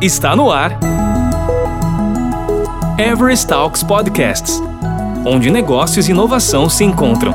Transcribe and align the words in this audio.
Está 0.00 0.34
no 0.34 0.50
ar. 0.50 0.78
Everest 2.98 3.48
Talks 3.48 3.82
Podcasts 3.82 4.60
onde 5.24 5.50
negócios 5.50 6.08
e 6.08 6.12
inovação 6.12 6.68
se 6.68 6.84
encontram. 6.84 7.34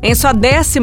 Em 0.00 0.14
sua 0.14 0.30
11 0.32 0.78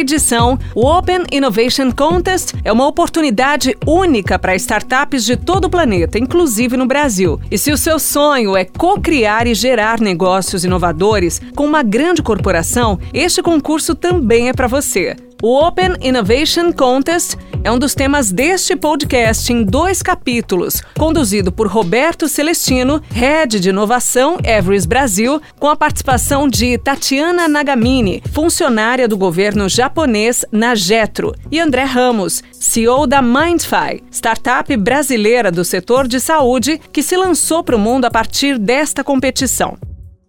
edição, 0.00 0.58
o 0.74 0.84
Open 0.84 1.24
Innovation 1.30 1.92
Contest 1.92 2.54
é 2.64 2.72
uma 2.72 2.88
oportunidade 2.88 3.76
única 3.86 4.36
para 4.36 4.56
startups 4.56 5.24
de 5.24 5.36
todo 5.36 5.66
o 5.66 5.70
planeta, 5.70 6.18
inclusive 6.18 6.76
no 6.76 6.86
Brasil. 6.86 7.40
E 7.50 7.56
se 7.56 7.70
o 7.70 7.78
seu 7.78 8.00
sonho 8.00 8.56
é 8.56 8.64
co-criar 8.64 9.46
e 9.46 9.54
gerar 9.54 10.00
negócios 10.00 10.64
inovadores 10.64 11.40
com 11.54 11.64
uma 11.64 11.84
grande 11.84 12.20
corporação, 12.20 12.98
este 13.14 13.42
concurso 13.42 13.94
também 13.94 14.48
é 14.48 14.52
para 14.52 14.66
você. 14.66 15.27
O 15.40 15.56
Open 15.56 15.94
Innovation 16.00 16.72
Contest 16.72 17.36
é 17.62 17.70
um 17.70 17.78
dos 17.78 17.94
temas 17.94 18.32
deste 18.32 18.74
podcast 18.74 19.52
em 19.52 19.62
dois 19.62 20.02
capítulos, 20.02 20.82
conduzido 20.98 21.52
por 21.52 21.68
Roberto 21.68 22.26
Celestino, 22.26 23.00
Head 23.12 23.60
de 23.60 23.68
Inovação 23.68 24.38
Everest 24.42 24.88
Brasil, 24.88 25.40
com 25.60 25.68
a 25.68 25.76
participação 25.76 26.48
de 26.48 26.76
Tatiana 26.76 27.46
Nagamini, 27.46 28.20
funcionária 28.32 29.06
do 29.06 29.16
governo 29.16 29.68
japonês 29.68 30.44
na 30.50 30.74
Jetro, 30.74 31.32
e 31.52 31.60
André 31.60 31.84
Ramos, 31.84 32.42
CEO 32.50 33.06
da 33.06 33.22
Mindfy, 33.22 34.02
startup 34.10 34.76
brasileira 34.76 35.52
do 35.52 35.64
setor 35.64 36.08
de 36.08 36.18
saúde 36.18 36.80
que 36.92 37.00
se 37.02 37.16
lançou 37.16 37.62
para 37.62 37.76
o 37.76 37.78
mundo 37.78 38.06
a 38.06 38.10
partir 38.10 38.58
desta 38.58 39.04
competição. 39.04 39.78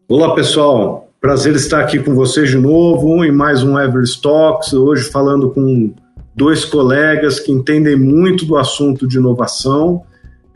Olá, 0.08 0.36
pessoal. 0.36 1.09
Prazer 1.22 1.54
estar 1.54 1.82
aqui 1.82 2.00
com 2.00 2.16
vocês 2.16 2.50
de 2.50 2.58
novo 2.58 3.26
em 3.26 3.32
mais 3.32 3.62
um 3.62 3.78
Everest 3.78 4.22
Talks. 4.22 4.72
Hoje 4.72 5.04
falando 5.04 5.50
com 5.50 5.94
dois 6.34 6.64
colegas 6.64 7.42
que 7.42 7.52
entendem 7.52 7.98
muito 7.98 8.46
do 8.46 8.56
assunto 8.56 9.06
de 9.06 9.18
inovação. 9.18 10.02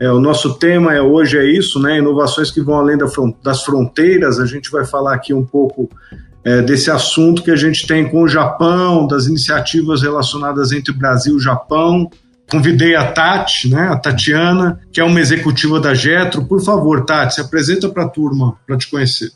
É, 0.00 0.10
o 0.10 0.18
nosso 0.18 0.54
tema 0.54 0.94
é, 0.94 1.02
hoje 1.02 1.36
é 1.36 1.44
isso, 1.44 1.78
né? 1.78 1.98
Inovações 1.98 2.50
que 2.50 2.62
vão 2.62 2.76
além 2.76 2.96
das 3.42 3.62
fronteiras. 3.62 4.40
A 4.40 4.46
gente 4.46 4.70
vai 4.70 4.86
falar 4.86 5.14
aqui 5.14 5.34
um 5.34 5.44
pouco 5.44 5.86
é, 6.42 6.62
desse 6.62 6.90
assunto 6.90 7.42
que 7.42 7.50
a 7.50 7.56
gente 7.56 7.86
tem 7.86 8.08
com 8.08 8.22
o 8.22 8.28
Japão, 8.28 9.06
das 9.06 9.26
iniciativas 9.26 10.00
relacionadas 10.00 10.72
entre 10.72 10.94
Brasil 10.94 11.36
e 11.36 11.40
Japão. 11.40 12.08
Convidei 12.50 12.96
a 12.96 13.12
Tati, 13.12 13.68
né, 13.68 13.88
a 13.88 13.96
Tatiana, 13.98 14.80
que 14.90 14.98
é 14.98 15.04
uma 15.04 15.20
executiva 15.20 15.78
da 15.78 15.92
Getro. 15.92 16.46
Por 16.46 16.64
favor, 16.64 17.04
Tati, 17.04 17.34
se 17.34 17.40
apresenta 17.42 17.86
para 17.90 18.04
a 18.04 18.08
turma 18.08 18.56
para 18.66 18.78
te 18.78 18.90
conhecer. 18.90 19.30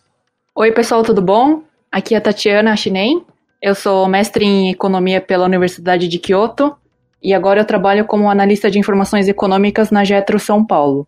Oi, 0.61 0.73
pessoal, 0.73 1.05
tudo 1.05 1.23
bom? 1.23 1.63
Aqui 1.89 2.17
é 2.17 2.19
a 2.19 2.21
Tatiana 2.21 2.75
Chinem. 2.75 3.25
Eu 3.63 3.77
sou 3.77 4.09
mestre 4.09 4.45
em 4.45 4.73
economia 4.73 5.21
pela 5.21 5.45
Universidade 5.45 6.09
de 6.09 6.19
Kyoto 6.19 6.75
e 7.23 7.33
agora 7.33 7.61
eu 7.61 7.65
trabalho 7.65 8.05
como 8.05 8.29
analista 8.29 8.69
de 8.69 8.77
informações 8.77 9.29
econômicas 9.29 9.93
na 9.93 10.03
Getro 10.03 10.37
São 10.37 10.67
Paulo. 10.67 11.07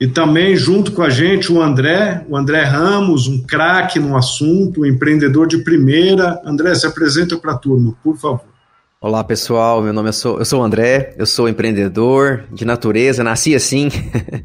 E 0.00 0.08
também 0.08 0.56
junto 0.56 0.90
com 0.90 1.02
a 1.02 1.08
gente 1.08 1.52
o 1.52 1.62
André, 1.62 2.24
o 2.28 2.36
André 2.36 2.64
Ramos, 2.64 3.28
um 3.28 3.46
craque 3.46 4.00
no 4.00 4.16
assunto, 4.16 4.80
um 4.80 4.86
empreendedor 4.86 5.46
de 5.46 5.58
primeira. 5.58 6.42
André, 6.44 6.74
se 6.74 6.84
apresenta 6.84 7.36
para 7.36 7.52
a 7.52 7.56
turma, 7.56 7.94
por 8.02 8.16
favor. 8.16 8.53
Olá 9.06 9.22
pessoal, 9.22 9.82
meu 9.82 9.92
nome 9.92 10.08
é 10.08 10.12
sou, 10.12 10.38
eu 10.38 10.46
sou 10.46 10.62
o 10.62 10.64
André, 10.64 11.14
eu 11.18 11.26
sou 11.26 11.46
empreendedor 11.46 12.44
de 12.50 12.64
natureza, 12.64 13.22
nasci 13.22 13.54
assim. 13.54 13.90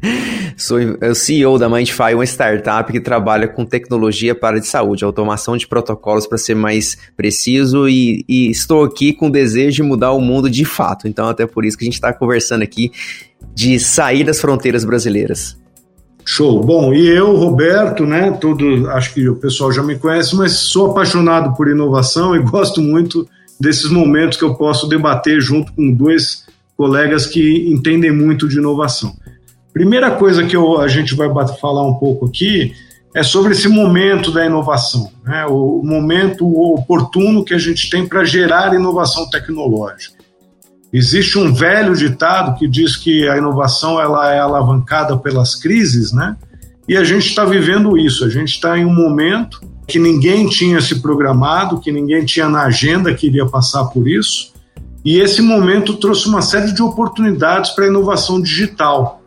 sou 0.54 0.76
o 1.00 1.14
CEO 1.14 1.58
da 1.58 1.66
Mindfy, 1.66 2.14
uma 2.14 2.26
startup 2.26 2.92
que 2.92 3.00
trabalha 3.00 3.48
com 3.48 3.64
tecnologia 3.64 4.34
para 4.34 4.58
a 4.58 4.60
de 4.60 4.66
saúde, 4.66 5.02
automação 5.02 5.56
de 5.56 5.66
protocolos 5.66 6.26
para 6.26 6.36
ser 6.36 6.54
mais 6.54 6.98
preciso 7.16 7.88
e, 7.88 8.22
e, 8.28 8.50
estou 8.50 8.84
aqui 8.84 9.14
com 9.14 9.28
o 9.28 9.32
desejo 9.32 9.76
de 9.76 9.82
mudar 9.82 10.12
o 10.12 10.20
mundo 10.20 10.50
de 10.50 10.66
fato. 10.66 11.08
Então 11.08 11.26
até 11.26 11.46
por 11.46 11.64
isso 11.64 11.78
que 11.78 11.84
a 11.84 11.86
gente 11.86 11.94
está 11.94 12.12
conversando 12.12 12.60
aqui 12.60 12.92
de 13.54 13.80
sair 13.80 14.24
das 14.24 14.42
fronteiras 14.42 14.84
brasileiras. 14.84 15.58
Show. 16.22 16.62
Bom, 16.62 16.92
e 16.92 17.08
eu, 17.08 17.34
Roberto, 17.34 18.04
né? 18.04 18.30
Todo, 18.38 18.90
acho 18.90 19.14
que 19.14 19.26
o 19.26 19.36
pessoal 19.36 19.72
já 19.72 19.82
me 19.82 19.98
conhece, 19.98 20.36
mas 20.36 20.52
sou 20.52 20.90
apaixonado 20.90 21.56
por 21.56 21.66
inovação 21.66 22.36
e 22.36 22.38
gosto 22.44 22.82
muito 22.82 23.26
desses 23.60 23.90
momentos 23.90 24.38
que 24.38 24.44
eu 24.44 24.54
posso 24.54 24.88
debater 24.88 25.40
junto 25.40 25.72
com 25.72 25.92
dois 25.92 26.46
colegas 26.76 27.26
que 27.26 27.70
entendem 27.70 28.10
muito 28.10 28.48
de 28.48 28.56
inovação. 28.56 29.14
Primeira 29.72 30.10
coisa 30.12 30.46
que 30.46 30.56
eu, 30.56 30.80
a 30.80 30.88
gente 30.88 31.14
vai 31.14 31.28
falar 31.60 31.86
um 31.86 31.94
pouco 31.94 32.26
aqui 32.26 32.72
é 33.14 33.22
sobre 33.22 33.52
esse 33.52 33.68
momento 33.68 34.30
da 34.30 34.46
inovação, 34.46 35.10
né? 35.24 35.44
o 35.46 35.82
momento 35.84 36.46
oportuno 36.46 37.44
que 37.44 37.52
a 37.52 37.58
gente 37.58 37.90
tem 37.90 38.06
para 38.06 38.24
gerar 38.24 38.74
inovação 38.74 39.28
tecnológica. 39.28 40.20
Existe 40.92 41.38
um 41.38 41.52
velho 41.52 41.94
ditado 41.94 42.58
que 42.58 42.66
diz 42.66 42.96
que 42.96 43.28
a 43.28 43.36
inovação 43.36 44.00
ela 44.00 44.32
é 44.32 44.40
alavancada 44.40 45.16
pelas 45.16 45.54
crises, 45.54 46.12
né? 46.12 46.36
E 46.88 46.96
a 46.96 47.04
gente 47.04 47.26
está 47.28 47.44
vivendo 47.44 47.96
isso. 47.96 48.24
A 48.24 48.28
gente 48.28 48.48
está 48.48 48.76
em 48.76 48.84
um 48.84 48.92
momento 48.92 49.60
que 49.90 49.98
ninguém 49.98 50.48
tinha 50.48 50.80
se 50.80 51.00
programado, 51.02 51.80
que 51.80 51.90
ninguém 51.90 52.24
tinha 52.24 52.48
na 52.48 52.62
agenda 52.62 53.12
que 53.12 53.26
iria 53.26 53.44
passar 53.44 53.86
por 53.86 54.08
isso. 54.08 54.52
E 55.04 55.18
esse 55.18 55.42
momento 55.42 55.96
trouxe 55.96 56.28
uma 56.28 56.40
série 56.40 56.72
de 56.72 56.80
oportunidades 56.80 57.70
para 57.70 57.84
a 57.84 57.88
inovação 57.88 58.40
digital. 58.40 59.20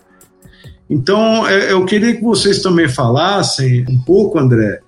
Então, 0.89 1.45
é, 1.47 1.73
eu 1.73 1.83
queria 1.85 2.15
que 2.15 2.23
vocês 2.23 2.61
também 2.61 2.87
falassem 2.87 3.85
um 3.89 3.99
pouco, 3.99 4.39
André, 4.39 4.79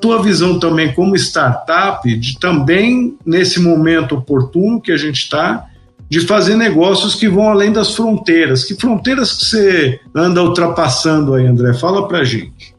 tua 0.00 0.22
visão 0.22 0.60
também 0.60 0.92
como 0.92 1.16
startup, 1.16 2.14
de 2.16 2.38
também 2.38 3.16
nesse 3.24 3.60
momento 3.60 4.14
oportuno 4.14 4.80
que 4.80 4.92
a 4.92 4.96
gente 4.96 5.22
está, 5.22 5.66
de 6.08 6.20
fazer 6.20 6.54
negócios 6.54 7.16
que 7.16 7.28
vão 7.28 7.48
além 7.48 7.72
das 7.72 7.94
fronteiras. 7.94 8.62
Que 8.62 8.74
fronteiras 8.74 9.32
que 9.32 9.44
você 9.46 10.00
anda 10.14 10.42
ultrapassando 10.42 11.34
aí, 11.34 11.46
André? 11.46 11.74
Fala 11.74 12.06
para 12.06 12.22
gente 12.22 12.75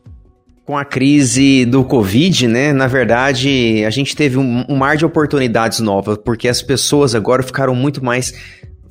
com 0.67 0.77
a 0.77 0.83
crise 0.83 1.63
do 1.63 1.81
Covid, 1.85 2.45
né? 2.45 2.73
Na 2.73 2.87
verdade, 2.87 3.85
a 3.85 3.89
gente 3.89 4.13
teve 4.13 4.37
um, 4.37 4.65
um, 4.67 4.75
mar 4.75 4.97
de 4.97 5.05
oportunidades 5.05 5.79
novas, 5.79 6.17
porque 6.17 6.45
as 6.45 6.61
pessoas 6.61 7.15
agora 7.15 7.41
ficaram 7.41 7.73
muito 7.73 8.03
mais, 8.03 8.33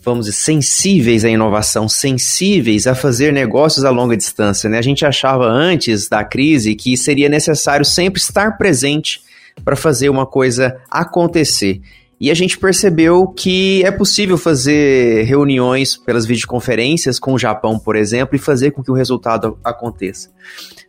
vamos 0.03 0.25
dizer, 0.25 0.39
sensíveis 0.39 1.23
à 1.23 1.29
inovação, 1.29 1.87
sensíveis 1.87 2.87
a 2.87 2.95
fazer 2.95 3.31
negócios 3.31 3.85
a 3.85 3.91
longa 3.91 4.17
distância, 4.17 4.71
né? 4.71 4.79
A 4.79 4.83
gente 4.83 5.05
achava 5.05 5.45
antes 5.45 6.09
da 6.09 6.25
crise 6.25 6.75
que 6.75 6.97
seria 6.97 7.29
necessário 7.29 7.85
sempre 7.85 8.23
estar 8.23 8.57
presente 8.57 9.21
para 9.63 9.77
fazer 9.77 10.09
uma 10.09 10.25
coisa 10.25 10.79
acontecer. 10.91 11.83
E 12.19 12.31
a 12.31 12.35
gente 12.35 12.59
percebeu 12.59 13.27
que 13.29 13.85
é 13.85 13.91
possível 13.91 14.39
fazer 14.39 15.25
reuniões 15.25 15.97
pelas 15.97 16.25
videoconferências 16.25 17.19
com 17.19 17.35
o 17.35 17.39
Japão, 17.39 17.79
por 17.79 17.95
exemplo, 17.95 18.35
e 18.35 18.39
fazer 18.39 18.71
com 18.71 18.83
que 18.83 18.91
o 18.91 18.95
resultado 18.95 19.59
aconteça. 19.63 20.31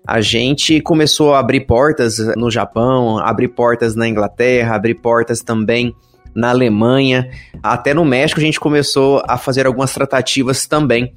A 0.05 0.21
gente 0.21 0.79
começou 0.79 1.33
a 1.33 1.39
abrir 1.39 1.65
portas 1.65 2.17
no 2.37 2.49
Japão, 2.49 3.17
abrir 3.17 3.49
portas 3.49 3.93
na 3.93 4.07
Inglaterra, 4.07 4.75
abrir 4.75 4.95
portas 4.95 5.41
também 5.41 5.93
na 6.33 6.51
Alemanha, 6.51 7.29
até 7.63 7.93
no 7.93 8.05
México 8.05 8.39
a 8.39 8.43
gente 8.43 8.59
começou 8.59 9.23
a 9.27 9.37
fazer 9.37 9.65
algumas 9.65 9.91
tratativas 9.93 10.65
também. 10.67 11.11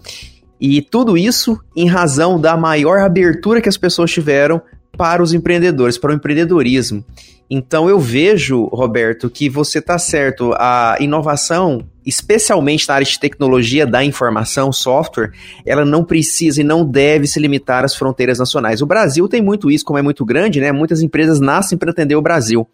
E 0.59 0.83
tudo 0.83 1.17
isso 1.17 1.61
em 1.77 1.87
razão 1.87 2.41
da 2.41 2.57
maior 2.57 2.99
abertura 3.01 3.61
que 3.61 3.69
as 3.69 3.77
pessoas 3.77 4.11
tiveram 4.11 4.61
para 5.01 5.23
os 5.23 5.33
empreendedores, 5.33 5.97
para 5.97 6.11
o 6.11 6.15
empreendedorismo. 6.15 7.03
Então 7.49 7.89
eu 7.89 7.99
vejo, 7.99 8.67
Roberto, 8.67 9.31
que 9.31 9.49
você 9.49 9.79
está 9.79 9.99
certo. 9.99 10.53
A 10.59 10.99
inovação, 11.01 11.87
especialmente 12.05 12.87
na 12.87 12.97
área 12.97 13.07
de 13.07 13.19
tecnologia 13.19 13.87
da 13.87 14.05
informação, 14.05 14.71
software, 14.71 15.33
ela 15.65 15.87
não 15.87 16.05
precisa 16.05 16.61
e 16.61 16.65
não 16.65 16.85
deve 16.85 17.27
se 17.27 17.41
limitar 17.41 17.83
às 17.83 17.97
fronteiras 17.97 18.39
nacionais. 18.39 18.83
O 18.83 18.87
Brasil 18.87 19.27
tem 19.27 19.41
muito 19.41 19.71
isso, 19.71 19.87
como 19.87 19.99
é 19.99 20.03
muito 20.03 20.23
grande, 20.23 20.61
né? 20.61 20.71
Muitas 20.71 21.01
empresas 21.01 21.41
nascem 21.41 21.79
para 21.79 21.93
atender 21.93 22.15
o 22.15 22.21
Brasil. 22.21 22.69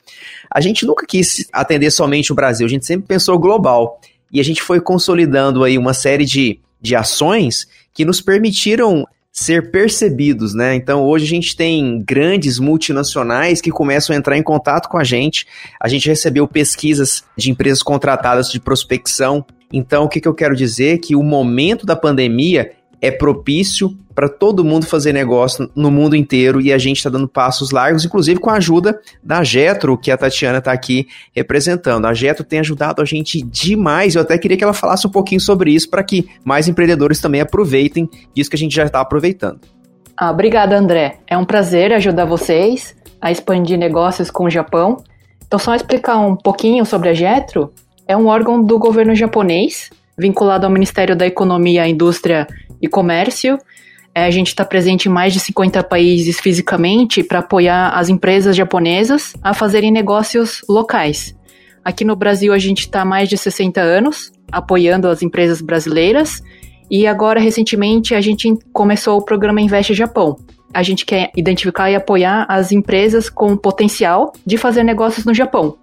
A 0.50 0.60
gente 0.60 0.84
nunca 0.84 1.06
quis 1.06 1.46
atender 1.52 1.92
somente 1.92 2.32
o 2.32 2.34
Brasil, 2.34 2.66
a 2.66 2.70
gente 2.70 2.86
sempre 2.86 3.06
pensou 3.06 3.38
global. 3.38 4.00
E 4.32 4.40
a 4.40 4.42
gente 4.42 4.60
foi 4.60 4.80
consolidando 4.80 5.62
aí 5.62 5.78
uma 5.78 5.94
série 5.94 6.24
de, 6.24 6.58
de 6.82 6.96
ações 6.96 7.68
que 7.94 8.04
nos 8.04 8.20
permitiram 8.20 9.06
ser 9.38 9.70
percebidos, 9.70 10.54
né? 10.54 10.74
Então 10.74 11.04
hoje 11.04 11.26
a 11.26 11.28
gente 11.28 11.54
tem 11.54 12.02
grandes 12.02 12.58
multinacionais 12.58 13.60
que 13.60 13.70
começam 13.70 14.16
a 14.16 14.18
entrar 14.18 14.38
em 14.38 14.42
contato 14.42 14.88
com 14.88 14.96
a 14.96 15.04
gente. 15.04 15.46
A 15.78 15.88
gente 15.88 16.08
recebeu 16.08 16.48
pesquisas 16.48 17.22
de 17.36 17.50
empresas 17.50 17.82
contratadas 17.82 18.50
de 18.50 18.58
prospecção. 18.58 19.44
Então 19.70 20.04
o 20.04 20.08
que, 20.08 20.22
que 20.22 20.28
eu 20.28 20.32
quero 20.32 20.56
dizer? 20.56 21.00
Que 21.00 21.14
o 21.14 21.22
momento 21.22 21.84
da 21.84 21.94
pandemia 21.94 22.72
é 23.00 23.10
propício 23.10 23.96
para 24.14 24.28
todo 24.30 24.64
mundo 24.64 24.86
fazer 24.86 25.12
negócio 25.12 25.70
no 25.76 25.90
mundo 25.90 26.16
inteiro 26.16 26.58
e 26.58 26.72
a 26.72 26.78
gente 26.78 26.96
está 26.96 27.10
dando 27.10 27.28
passos 27.28 27.70
largos, 27.70 28.04
inclusive 28.04 28.40
com 28.40 28.48
a 28.48 28.54
ajuda 28.54 28.98
da 29.22 29.44
Getro, 29.44 29.98
que 29.98 30.10
a 30.10 30.16
Tatiana 30.16 30.58
está 30.58 30.72
aqui 30.72 31.06
representando. 31.34 32.06
A 32.06 32.14
Getro 32.14 32.42
tem 32.42 32.60
ajudado 32.60 33.02
a 33.02 33.04
gente 33.04 33.42
demais. 33.42 34.14
Eu 34.14 34.22
até 34.22 34.38
queria 34.38 34.56
que 34.56 34.64
ela 34.64 34.72
falasse 34.72 35.06
um 35.06 35.10
pouquinho 35.10 35.40
sobre 35.40 35.70
isso 35.70 35.90
para 35.90 36.02
que 36.02 36.28
mais 36.42 36.66
empreendedores 36.66 37.20
também 37.20 37.42
aproveitem 37.42 38.08
isso 38.34 38.48
que 38.48 38.56
a 38.56 38.58
gente 38.58 38.74
já 38.74 38.84
está 38.86 39.00
aproveitando. 39.00 39.60
Ah, 40.16 40.30
obrigada, 40.30 40.78
André. 40.78 41.18
É 41.26 41.36
um 41.36 41.44
prazer 41.44 41.92
ajudar 41.92 42.24
vocês 42.24 42.96
a 43.20 43.30
expandir 43.30 43.78
negócios 43.78 44.30
com 44.30 44.44
o 44.44 44.50
Japão. 44.50 45.04
Então, 45.46 45.58
só 45.58 45.74
explicar 45.74 46.18
um 46.18 46.34
pouquinho 46.34 46.86
sobre 46.86 47.10
a 47.10 47.14
Jetro, 47.14 47.70
é 48.08 48.16
um 48.16 48.26
órgão 48.26 48.62
do 48.62 48.78
governo 48.78 49.14
japonês, 49.14 49.90
vinculado 50.18 50.66
ao 50.66 50.72
Ministério 50.72 51.16
da 51.16 51.26
Economia, 51.26 51.88
Indústria 51.88 52.46
e 52.80 52.88
Comércio. 52.88 53.58
É, 54.14 54.24
a 54.24 54.30
gente 54.30 54.48
está 54.48 54.64
presente 54.64 55.08
em 55.08 55.12
mais 55.12 55.32
de 55.32 55.40
50 55.40 55.82
países 55.84 56.40
fisicamente 56.40 57.22
para 57.22 57.40
apoiar 57.40 57.90
as 57.90 58.08
empresas 58.08 58.56
japonesas 58.56 59.34
a 59.42 59.52
fazerem 59.52 59.92
negócios 59.92 60.62
locais. 60.68 61.36
Aqui 61.84 62.04
no 62.04 62.16
Brasil, 62.16 62.52
a 62.52 62.58
gente 62.58 62.80
está 62.80 63.02
há 63.02 63.04
mais 63.04 63.28
de 63.28 63.36
60 63.36 63.80
anos 63.80 64.32
apoiando 64.50 65.08
as 65.08 65.22
empresas 65.22 65.60
brasileiras. 65.60 66.42
E 66.90 67.06
agora, 67.06 67.40
recentemente, 67.40 68.14
a 68.14 68.20
gente 68.20 68.56
começou 68.72 69.18
o 69.18 69.24
programa 69.24 69.60
Investe 69.60 69.92
Japão, 69.92 70.36
a 70.72 70.82
gente 70.82 71.04
quer 71.04 71.30
identificar 71.36 71.90
e 71.90 71.96
apoiar 71.96 72.46
as 72.48 72.70
empresas 72.70 73.28
com 73.28 73.56
potencial 73.56 74.32
de 74.44 74.56
fazer 74.56 74.82
negócios 74.82 75.24
no 75.24 75.34
Japão. 75.34 75.76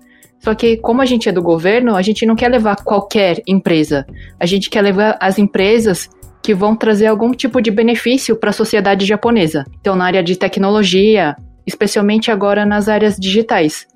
Só 0.44 0.54
que, 0.54 0.75
como 0.75 1.01
a 1.01 1.06
gente 1.06 1.30
é 1.30 1.31
do 1.31 1.42
governo, 1.42 1.95
a 1.95 2.01
gente 2.01 2.25
não 2.25 2.36
quer 2.36 2.50
levar 2.50 2.75
qualquer 2.84 3.42
empresa. 3.48 4.06
A 4.38 4.45
gente 4.45 4.69
quer 4.69 4.81
levar 4.81 5.18
as 5.22 5.40
empresas 5.40 6.10
que 6.42 6.54
vão 6.54 6.75
trazer 6.75 7.07
algum 7.07 7.31
tipo 7.31 7.62
de 7.62 7.72
benefício 7.72 8.36
para 8.36 8.50
a 8.50 8.54
sociedade 8.54 9.06
japonesa. 9.06 9.63
Então, 9.80 9.95
na 9.95 10.04
área 10.04 10.22
de 10.22 10.36
tecnologia, 10.36 11.38
especialmente 11.66 12.30
agora 12.30 12.66
nas 12.66 12.90
áreas 12.90 13.16
digitais. 13.16 13.88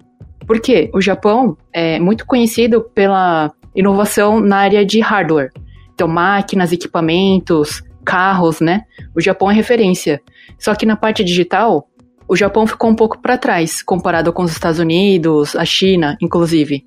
Por 0.48 0.62
quê? 0.62 0.90
O 0.94 1.02
Japão 1.02 1.58
é 1.74 2.00
muito 2.00 2.26
conhecido 2.26 2.82
pela 2.96 3.52
inovação 3.76 4.40
na 4.40 4.56
área 4.56 4.86
de 4.86 5.02
hardware. 5.02 5.52
Então, 5.94 6.08
máquinas, 6.08 6.72
equipamentos, 6.72 7.84
carros, 8.06 8.62
né? 8.62 8.84
O 9.14 9.20
Japão 9.20 9.52
é 9.52 9.54
referência. 9.54 10.22
Só 10.58 10.74
que 10.74 10.86
na 10.86 10.96
parte 10.96 11.26
digital, 11.26 11.90
o 12.28 12.36
Japão 12.36 12.68
ficou 12.68 12.90
um 12.90 12.96
pouco 12.96 13.20
para 13.20 13.38
trás, 13.38 13.82
comparado 13.82 14.34
com 14.34 14.44
os 14.44 14.52
Estados 14.52 14.80
Unidos, 14.80 15.56
a 15.56 15.64
China, 15.64 16.18
inclusive. 16.22 16.86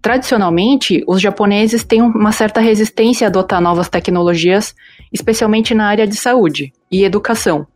Tradicionalmente, 0.00 1.02
os 1.06 1.20
japoneses 1.20 1.82
têm 1.82 2.00
uma 2.00 2.30
certa 2.30 2.60
resistência 2.60 3.26
a 3.26 3.28
adotar 3.28 3.60
novas 3.60 3.88
tecnologias, 3.88 4.74
especialmente 5.12 5.74
na 5.74 5.86
área 5.86 6.06
de 6.06 6.14
saúde 6.14 6.72
e 6.90 7.02
educação. 7.02 7.66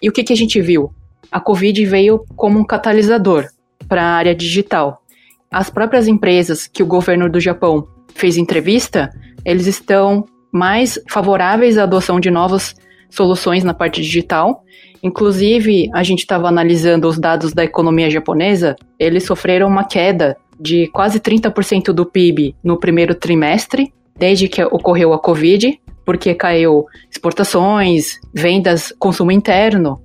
E 0.00 0.08
o 0.08 0.12
que, 0.12 0.22
que 0.22 0.32
a 0.32 0.36
gente 0.36 0.60
viu? 0.60 0.92
A 1.30 1.40
Covid 1.40 1.84
veio 1.86 2.24
como 2.36 2.58
um 2.58 2.64
catalisador 2.64 3.46
para 3.88 4.02
a 4.02 4.14
área 4.14 4.34
digital. 4.34 5.02
As 5.50 5.70
próprias 5.70 6.06
empresas 6.06 6.66
que 6.66 6.82
o 6.82 6.86
governo 6.86 7.30
do 7.30 7.40
Japão 7.40 7.86
fez 8.14 8.36
entrevista, 8.36 9.10
eles 9.44 9.66
estão 9.66 10.26
mais 10.52 10.98
favoráveis 11.08 11.78
à 11.78 11.84
adoção 11.84 12.20
de 12.20 12.30
novas 12.30 12.74
soluções 13.08 13.64
na 13.64 13.72
parte 13.72 14.02
digital. 14.02 14.62
Inclusive, 15.02 15.90
a 15.92 16.02
gente 16.02 16.20
estava 16.20 16.46
analisando 16.46 17.08
os 17.08 17.18
dados 17.18 17.52
da 17.52 17.64
economia 17.64 18.08
japonesa, 18.08 18.76
eles 18.98 19.24
sofreram 19.24 19.66
uma 19.66 19.84
queda 19.84 20.36
de 20.60 20.86
quase 20.88 21.18
30% 21.18 21.92
do 21.92 22.06
PIB 22.06 22.54
no 22.62 22.78
primeiro 22.78 23.14
trimestre, 23.14 23.92
desde 24.16 24.48
que 24.48 24.62
ocorreu 24.62 25.12
a 25.12 25.18
Covid, 25.18 25.80
porque 26.04 26.34
caiu 26.34 26.86
exportações, 27.10 28.20
vendas, 28.32 28.94
consumo 28.96 29.32
interno. 29.32 30.00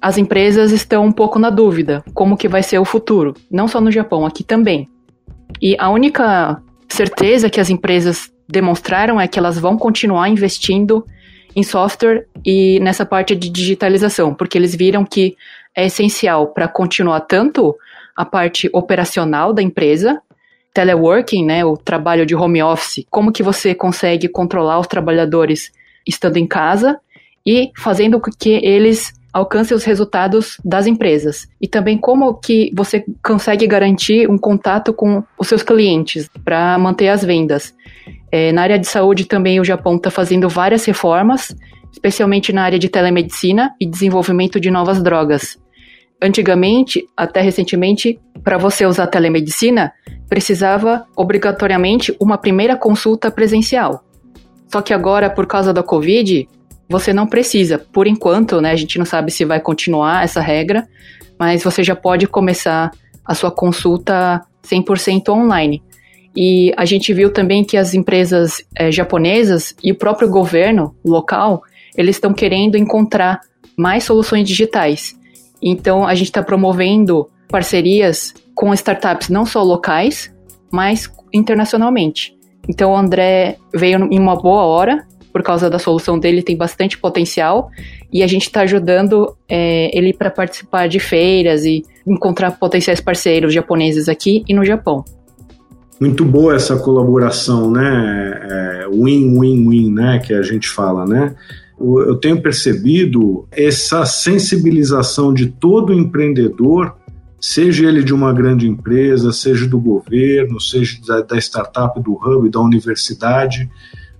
As 0.00 0.16
empresas 0.16 0.70
estão 0.70 1.04
um 1.04 1.12
pouco 1.12 1.38
na 1.38 1.50
dúvida 1.50 2.04
como 2.14 2.36
que 2.36 2.46
vai 2.46 2.62
ser 2.62 2.78
o 2.78 2.84
futuro, 2.84 3.34
não 3.50 3.66
só 3.66 3.80
no 3.80 3.90
Japão, 3.90 4.24
aqui 4.24 4.44
também. 4.44 4.88
E 5.60 5.74
a 5.78 5.90
única 5.90 6.62
certeza 6.88 7.50
que 7.50 7.60
as 7.60 7.70
empresas 7.70 8.30
demonstraram 8.48 9.20
é 9.20 9.26
que 9.26 9.38
elas 9.38 9.58
vão 9.58 9.76
continuar 9.76 10.28
investindo 10.28 11.04
em 11.54 11.62
software 11.62 12.26
e 12.44 12.78
nessa 12.80 13.06
parte 13.06 13.34
de 13.34 13.48
digitalização, 13.48 14.34
porque 14.34 14.58
eles 14.58 14.74
viram 14.74 15.04
que 15.04 15.36
é 15.74 15.86
essencial 15.86 16.48
para 16.48 16.68
continuar 16.68 17.20
tanto 17.20 17.76
a 18.16 18.24
parte 18.24 18.68
operacional 18.72 19.52
da 19.52 19.62
empresa, 19.62 20.20
teleworking, 20.72 21.44
né, 21.44 21.64
o 21.64 21.76
trabalho 21.76 22.26
de 22.26 22.34
home 22.34 22.62
office, 22.62 23.06
como 23.10 23.32
que 23.32 23.42
você 23.42 23.74
consegue 23.74 24.28
controlar 24.28 24.78
os 24.78 24.86
trabalhadores 24.86 25.72
estando 26.06 26.36
em 26.36 26.46
casa 26.46 26.98
e 27.46 27.70
fazendo 27.76 28.20
com 28.20 28.30
que 28.30 28.60
eles 28.64 29.12
alcancem 29.32 29.76
os 29.76 29.82
resultados 29.82 30.58
das 30.64 30.86
empresas. 30.86 31.48
E 31.60 31.66
também 31.66 31.98
como 31.98 32.34
que 32.34 32.70
você 32.74 33.04
consegue 33.22 33.66
garantir 33.66 34.30
um 34.30 34.38
contato 34.38 34.92
com 34.92 35.24
os 35.36 35.48
seus 35.48 35.62
clientes 35.62 36.30
para 36.44 36.78
manter 36.78 37.08
as 37.08 37.24
vendas. 37.24 37.74
É, 38.30 38.52
na 38.52 38.62
área 38.62 38.78
de 38.78 38.86
saúde 38.86 39.24
também 39.24 39.60
o 39.60 39.64
Japão 39.64 39.96
está 39.96 40.10
fazendo 40.10 40.48
várias 40.48 40.84
reformas, 40.84 41.54
especialmente 41.92 42.52
na 42.52 42.62
área 42.64 42.78
de 42.78 42.88
telemedicina 42.88 43.74
e 43.80 43.86
desenvolvimento 43.86 44.58
de 44.58 44.70
novas 44.70 45.02
drogas. 45.02 45.58
Antigamente, 46.22 47.04
até 47.16 47.40
recentemente, 47.40 48.18
para 48.42 48.58
você 48.58 48.86
usar 48.86 49.06
telemedicina, 49.06 49.92
precisava 50.28 51.06
obrigatoriamente 51.16 52.16
uma 52.20 52.38
primeira 52.38 52.76
consulta 52.76 53.30
presencial. 53.30 54.04
Só 54.68 54.80
que 54.80 54.92
agora, 54.92 55.30
por 55.30 55.46
causa 55.46 55.72
da 55.72 55.82
Covid, 55.82 56.48
você 56.88 57.12
não 57.12 57.26
precisa. 57.26 57.78
Por 57.78 58.06
enquanto, 58.06 58.60
né, 58.60 58.70
a 58.70 58.76
gente 58.76 58.98
não 58.98 59.04
sabe 59.04 59.30
se 59.30 59.44
vai 59.44 59.60
continuar 59.60 60.24
essa 60.24 60.40
regra, 60.40 60.86
mas 61.38 61.62
você 61.62 61.82
já 61.82 61.94
pode 61.94 62.26
começar 62.26 62.90
a 63.24 63.34
sua 63.34 63.50
consulta 63.50 64.40
100% 64.62 65.28
online. 65.28 65.82
E 66.36 66.72
a 66.76 66.84
gente 66.84 67.12
viu 67.12 67.32
também 67.32 67.62
que 67.64 67.76
as 67.76 67.94
empresas 67.94 68.64
é, 68.76 68.90
japonesas 68.90 69.74
e 69.82 69.92
o 69.92 69.94
próprio 69.94 70.28
governo 70.28 70.94
local, 71.04 71.62
eles 71.96 72.16
estão 72.16 72.32
querendo 72.32 72.76
encontrar 72.76 73.40
mais 73.76 74.04
soluções 74.04 74.48
digitais. 74.48 75.16
Então, 75.62 76.06
a 76.06 76.14
gente 76.14 76.26
está 76.26 76.42
promovendo 76.42 77.28
parcerias 77.48 78.34
com 78.54 78.74
startups 78.74 79.28
não 79.28 79.46
só 79.46 79.62
locais, 79.62 80.34
mas 80.72 81.10
internacionalmente. 81.32 82.36
Então, 82.68 82.92
o 82.92 82.96
André 82.96 83.56
veio 83.72 84.08
em 84.10 84.18
uma 84.18 84.34
boa 84.34 84.64
hora, 84.64 85.06
por 85.32 85.42
causa 85.42 85.68
da 85.70 85.78
solução 85.78 86.18
dele, 86.18 86.42
tem 86.42 86.56
bastante 86.56 86.98
potencial, 86.98 87.68
e 88.12 88.22
a 88.22 88.26
gente 88.26 88.42
está 88.42 88.62
ajudando 88.62 89.36
é, 89.48 89.96
ele 89.96 90.12
para 90.12 90.30
participar 90.30 90.88
de 90.88 90.98
feiras 90.98 91.64
e 91.64 91.82
encontrar 92.06 92.52
potenciais 92.52 93.00
parceiros 93.00 93.52
japoneses 93.52 94.08
aqui 94.08 94.44
e 94.48 94.54
no 94.54 94.64
Japão 94.64 95.04
muito 96.04 96.22
boa 96.22 96.54
essa 96.54 96.76
colaboração, 96.76 97.70
né? 97.70 98.86
Win-win-win, 98.92 99.88
é, 99.88 99.90
né? 99.90 100.18
Que 100.18 100.34
a 100.34 100.42
gente 100.42 100.68
fala, 100.68 101.06
né? 101.06 101.34
Eu 101.80 102.16
tenho 102.16 102.40
percebido 102.42 103.46
essa 103.50 104.04
sensibilização 104.04 105.32
de 105.32 105.46
todo 105.46 105.94
empreendedor, 105.94 106.94
seja 107.40 107.86
ele 107.86 108.04
de 108.04 108.12
uma 108.12 108.34
grande 108.34 108.68
empresa, 108.68 109.32
seja 109.32 109.66
do 109.66 109.80
governo, 109.80 110.60
seja 110.60 110.98
da, 111.06 111.22
da 111.22 111.38
startup, 111.38 112.00
do 112.00 112.12
hub, 112.12 112.50
da 112.50 112.60
universidade, 112.60 113.68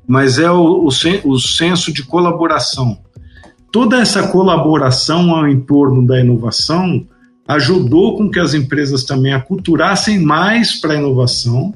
mas 0.06 0.38
é 0.38 0.50
o, 0.50 0.88
o, 0.88 0.88
o 0.88 1.38
senso 1.38 1.92
de 1.92 2.02
colaboração. 2.02 2.98
Toda 3.70 4.00
essa 4.00 4.28
colaboração 4.28 5.34
ao 5.34 5.46
entorno 5.46 6.06
da 6.06 6.18
inovação 6.18 7.06
ajudou 7.46 8.16
com 8.16 8.30
que 8.30 8.40
as 8.40 8.54
empresas 8.54 9.04
também 9.04 9.32
aculturassem 9.32 10.18
mais 10.18 10.80
para 10.80 10.94
a 10.94 10.96
inovação, 10.96 11.74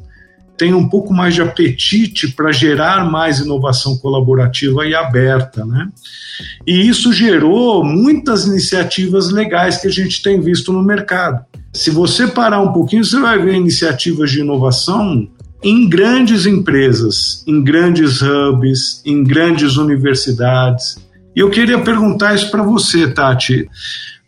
tenham 0.56 0.78
um 0.78 0.88
pouco 0.88 1.14
mais 1.14 1.34
de 1.34 1.40
apetite 1.40 2.32
para 2.32 2.50
gerar 2.50 3.08
mais 3.08 3.38
inovação 3.38 3.96
colaborativa 3.96 4.84
e 4.86 4.94
aberta, 4.94 5.64
né? 5.64 5.88
E 6.66 6.88
isso 6.88 7.12
gerou 7.12 7.84
muitas 7.84 8.44
iniciativas 8.44 9.30
legais 9.30 9.78
que 9.78 9.86
a 9.86 9.90
gente 9.90 10.20
tem 10.20 10.40
visto 10.40 10.72
no 10.72 10.82
mercado. 10.82 11.44
Se 11.72 11.90
você 11.90 12.26
parar 12.26 12.60
um 12.60 12.72
pouquinho, 12.72 13.04
você 13.04 13.20
vai 13.20 13.38
ver 13.38 13.54
iniciativas 13.54 14.30
de 14.30 14.40
inovação 14.40 15.28
em 15.62 15.88
grandes 15.88 16.44
empresas, 16.46 17.44
em 17.46 17.62
grandes 17.62 18.20
hubs, 18.20 19.02
em 19.04 19.22
grandes 19.22 19.76
universidades. 19.76 20.96
E 21.36 21.40
eu 21.40 21.50
queria 21.50 21.78
perguntar 21.78 22.34
isso 22.34 22.50
para 22.50 22.62
você, 22.62 23.08
Tati. 23.08 23.68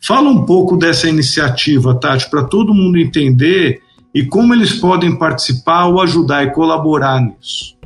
Fala 0.03 0.31
um 0.31 0.45
pouco 0.47 0.77
dessa 0.77 1.09
iniciativa, 1.09 1.95
Tati, 1.95 2.29
para 2.31 2.45
todo 2.45 2.75
mundo 2.75 2.99
entender 2.99 3.83
e 4.15 4.25
como 4.25 4.55
eles 4.55 4.73
podem 4.73 5.17
participar 5.17 5.87
ou 5.87 6.01
ajudar 6.01 6.45
e 6.45 6.51
colaborar 6.51 7.21
nisso. 7.21 7.79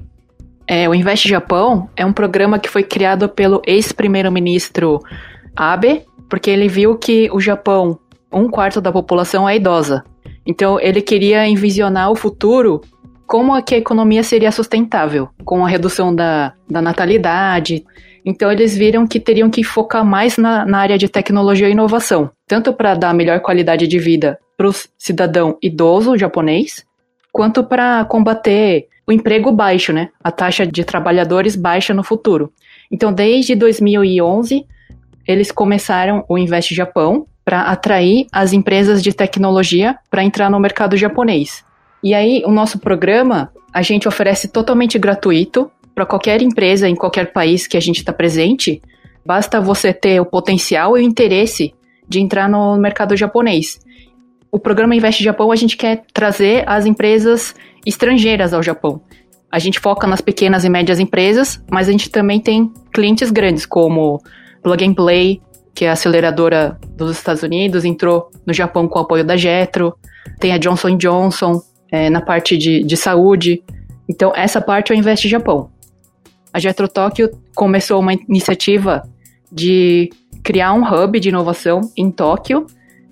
É, 0.67 0.89
o 0.89 0.95
Invest 0.95 1.29
Japão 1.29 1.89
é 1.97 2.07
um 2.07 2.13
programa 2.13 2.59
que 2.59 2.71
foi 2.71 2.83
criado 2.83 3.29
pelo 3.29 3.61
ex-primeiro-ministro 3.67 5.01
Abe, 5.55 6.03
porque 6.29 6.51
ele 6.51 6.69
viu 6.69 6.97
que 6.97 7.29
o 7.33 7.41
Japão, 7.41 7.99
um 8.33 8.49
quarto 8.49 8.81
da 8.81 8.91
população 8.91 9.49
é 9.49 9.57
idosa. 9.57 10.05
Então 10.47 10.81
ele 10.81 11.03
queria 11.03 11.47
envisionar 11.47 12.11
o 12.11 12.17
futuro 12.17 12.81
como 13.27 13.55
é 13.55 13.63
que 13.63 13.75
a 13.75 13.79
economia 13.79 14.23
seria 14.23 14.53
sustentável, 14.53 15.29
com 15.45 15.65
a 15.65 15.69
redução 15.69 16.15
da, 16.15 16.53
da 16.69 16.81
natalidade, 16.81 17.85
então 18.25 18.51
eles 18.51 18.77
viram 18.77 19.07
que 19.07 19.21
teriam 19.21 19.51
que 19.51 19.63
focar 19.63 20.05
mais 20.05 20.37
na, 20.37 20.65
na 20.65 20.79
área 20.79 20.97
de 20.97 21.09
tecnologia 21.09 21.69
e 21.69 21.73
inovação, 21.73 22.31
tanto 22.47 22.73
para 22.73 22.95
dar 22.95 23.15
melhor 23.15 23.41
qualidade 23.41 23.87
de 23.87 23.99
vida 23.99 24.39
para 24.57 24.69
o 24.69 24.73
cidadão 24.97 25.59
idoso 25.63 26.17
japonês, 26.17 26.85
quanto 27.33 27.65
para 27.65 28.05
combater 28.05 28.87
o 29.07 29.13
emprego 29.13 29.53
baixo, 29.53 29.93
né? 29.93 30.09
A 30.23 30.31
taxa 30.31 30.67
de 30.67 30.85
trabalhadores 30.85 31.57
baixa 31.57 31.93
no 31.93 32.03
futuro. 32.03 32.53
Então, 32.91 33.13
desde 33.13 33.55
2011, 33.55 34.65
eles 35.27 35.53
começaram 35.53 36.25
o 36.29 36.39
Invest 36.39 36.75
Japão, 36.75 37.27
para 37.45 37.63
atrair 37.63 38.27
as 38.33 38.53
empresas 38.53 39.03
de 39.03 39.13
tecnologia 39.13 39.97
para 40.11 40.25
entrar 40.25 40.51
no 40.51 40.59
mercado 40.59 40.97
japonês. 40.97 41.65
E 42.03 42.15
aí, 42.15 42.43
o 42.47 42.51
nosso 42.51 42.79
programa, 42.79 43.53
a 43.73 43.83
gente 43.83 44.09
oferece 44.09 44.49
totalmente 44.49 44.99
gratuito 44.99 45.71
para 45.95 46.07
qualquer 46.07 46.43
empresa 46.43 46.89
em 46.89 46.97
qualquer 46.97 47.33
país 47.33 47.67
que 47.67 47.77
a 47.77 47.81
gente 47.81 47.99
está 47.99 48.13
presente. 48.13 48.83
Basta 49.25 49.61
você 49.61 49.93
ter 49.93 50.21
o 50.21 50.27
potencial 50.27 50.99
e 50.99 51.01
o 51.01 51.05
interesse 51.05 51.73
de 52.09 52.21
entrar 52.21 52.49
no 52.49 52.77
mercado 52.77 53.17
japonês. 53.17 53.79
O 54.51 54.59
programa 54.59 54.95
Investe 54.95 55.25
Japão, 55.25 55.51
a 55.51 55.57
gente 55.57 55.77
quer 55.77 56.05
trazer 56.13 56.63
as 56.69 56.87
empresas 56.87 57.55
estrangeiras 57.85 58.53
ao 58.53 58.63
Japão. 58.63 59.01
A 59.51 59.59
gente 59.59 59.81
foca 59.81 60.07
nas 60.07 60.21
pequenas 60.21 60.65
e 60.65 60.69
médias 60.69 60.99
empresas, 60.99 61.63
mas 61.71 61.89
a 61.89 61.93
gente 61.93 62.11
também 62.11 62.41
tem 62.41 62.73
clientes 62.93 63.31
grandes, 63.31 63.65
como 63.65 64.21
Plug 64.63 64.85
and 64.85 64.95
Play, 64.95 65.41
que 65.75 65.85
é 65.85 65.91
a 65.91 65.93
aceleradora 65.93 66.79
dos 66.97 67.17
Estados 67.17 67.43
Unidos, 67.43 67.85
entrou 67.85 68.31
no 68.47 68.53
Japão 68.53 68.87
com 68.87 68.99
o 68.99 69.03
apoio 69.03 69.25
da 69.25 69.37
Jetro. 69.37 69.95
Tem 70.39 70.53
a 70.53 70.59
Johnson 70.59 70.97
Johnson 70.97 71.61
é, 71.91 72.09
na 72.09 72.21
parte 72.21 72.57
de, 72.57 72.85
de 72.85 72.97
saúde. 72.97 73.63
Então, 74.09 74.33
essa 74.35 74.61
parte 74.61 74.93
é 74.93 74.95
o 74.95 74.99
Investe 74.99 75.29
Japão. 75.29 75.71
A 76.55 76.61
Jetro 76.61 76.87
Tóquio 76.87 77.33
começou 77.53 77.99
uma 77.99 78.13
iniciativa 78.13 79.03
de 79.51 80.09
criar 80.41 80.73
um 80.73 80.85
hub 80.85 81.19
de 81.19 81.29
inovação 81.29 81.81
em 81.97 82.13
Tóquio, 82.13 82.65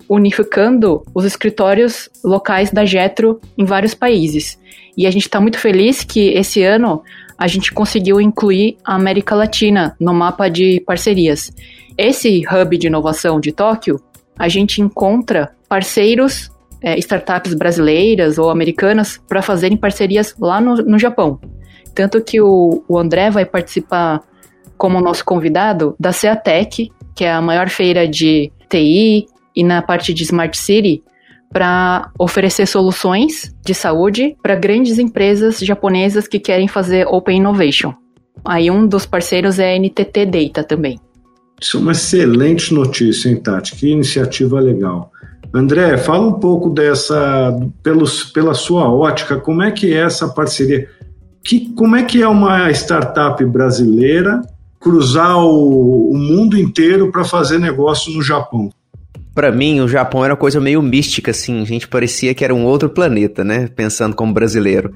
unificando 0.07 1.03
os 1.13 1.25
escritórios 1.25 2.09
locais 2.23 2.71
da 2.71 2.85
Jetro 2.85 3.41
em 3.57 3.65
vários 3.65 3.93
países. 3.93 4.57
E 4.95 5.05
a 5.05 5.11
gente 5.11 5.23
está 5.23 5.41
muito 5.41 5.59
feliz 5.59 6.05
que 6.05 6.29
esse 6.29 6.63
ano 6.63 7.03
a 7.37 7.45
gente 7.45 7.73
conseguiu 7.73 8.21
incluir 8.21 8.77
a 8.85 8.95
América 8.95 9.35
Latina 9.35 9.93
no 9.99 10.13
mapa 10.13 10.47
de 10.47 10.79
parcerias. 10.85 11.51
Esse 11.97 12.43
hub 12.47 12.77
de 12.77 12.87
inovação 12.87 13.41
de 13.41 13.51
Tóquio, 13.51 13.99
a 14.39 14.47
gente 14.47 14.79
encontra 14.79 15.51
parceiros, 15.67 16.49
é, 16.81 16.97
startups 16.97 17.53
brasileiras 17.55 18.37
ou 18.37 18.49
americanas, 18.49 19.19
para 19.27 19.41
fazerem 19.41 19.75
parcerias 19.75 20.33
lá 20.39 20.61
no, 20.61 20.75
no 20.77 20.97
Japão. 20.97 21.41
Tanto 21.93 22.21
que 22.21 22.41
o, 22.41 22.83
o 22.87 22.97
André 22.97 23.29
vai 23.29 23.45
participar 23.45 24.21
como 24.77 24.99
nosso 25.01 25.23
convidado 25.23 25.95
da 25.99 26.11
Ceatec, 26.11 26.91
que 27.15 27.23
é 27.23 27.31
a 27.31 27.41
maior 27.41 27.69
feira 27.69 28.07
de 28.07 28.51
TI 28.69 29.27
e 29.55 29.63
na 29.63 29.81
parte 29.81 30.13
de 30.13 30.23
Smart 30.23 30.57
City, 30.57 31.03
para 31.51 32.11
oferecer 32.17 32.65
soluções 32.65 33.53
de 33.63 33.75
saúde 33.75 34.35
para 34.41 34.55
grandes 34.55 34.97
empresas 34.97 35.59
japonesas 35.59 36.27
que 36.27 36.39
querem 36.39 36.67
fazer 36.67 37.07
Open 37.07 37.37
Innovation. 37.37 37.93
Aí 38.43 38.71
um 38.71 38.87
dos 38.87 39.05
parceiros 39.05 39.59
é 39.59 39.75
a 39.75 39.79
NTT 39.79 40.25
Data 40.25 40.63
também. 40.63 40.99
Isso 41.61 41.77
é 41.77 41.79
uma 41.79 41.91
excelente 41.91 42.73
notícia, 42.73 43.29
hein, 43.29 43.37
Tati? 43.37 43.75
Que 43.75 43.89
iniciativa 43.89 44.59
legal. 44.59 45.11
André, 45.53 45.95
fala 45.97 46.27
um 46.27 46.33
pouco 46.33 46.69
dessa, 46.71 47.55
pelos, 47.83 48.23
pela 48.23 48.55
sua 48.55 48.91
ótica, 48.91 49.37
como 49.37 49.61
é 49.61 49.71
que 49.71 49.93
é 49.93 50.01
essa 50.01 50.27
parceria? 50.27 50.89
Que, 51.43 51.73
como 51.73 51.95
é 51.95 52.03
que 52.03 52.21
é 52.21 52.27
uma 52.27 52.71
startup 52.71 53.43
brasileira 53.45 54.41
cruzar 54.79 55.37
o, 55.37 56.11
o 56.11 56.17
mundo 56.17 56.57
inteiro 56.57 57.11
para 57.11 57.23
fazer 57.23 57.59
negócio 57.59 58.13
no 58.13 58.21
Japão? 58.21 58.69
Para 59.33 59.51
mim, 59.51 59.79
o 59.79 59.87
Japão 59.87 60.23
era 60.23 60.33
uma 60.33 60.39
coisa 60.39 60.61
meio 60.61 60.79
mística, 60.81 61.31
assim. 61.31 61.61
A 61.61 61.65
gente 61.65 61.87
parecia 61.87 62.35
que 62.35 62.43
era 62.43 62.53
um 62.53 62.65
outro 62.65 62.87
planeta, 62.87 63.43
né? 63.43 63.67
Pensando 63.67 64.15
como 64.15 64.31
brasileiro. 64.31 64.93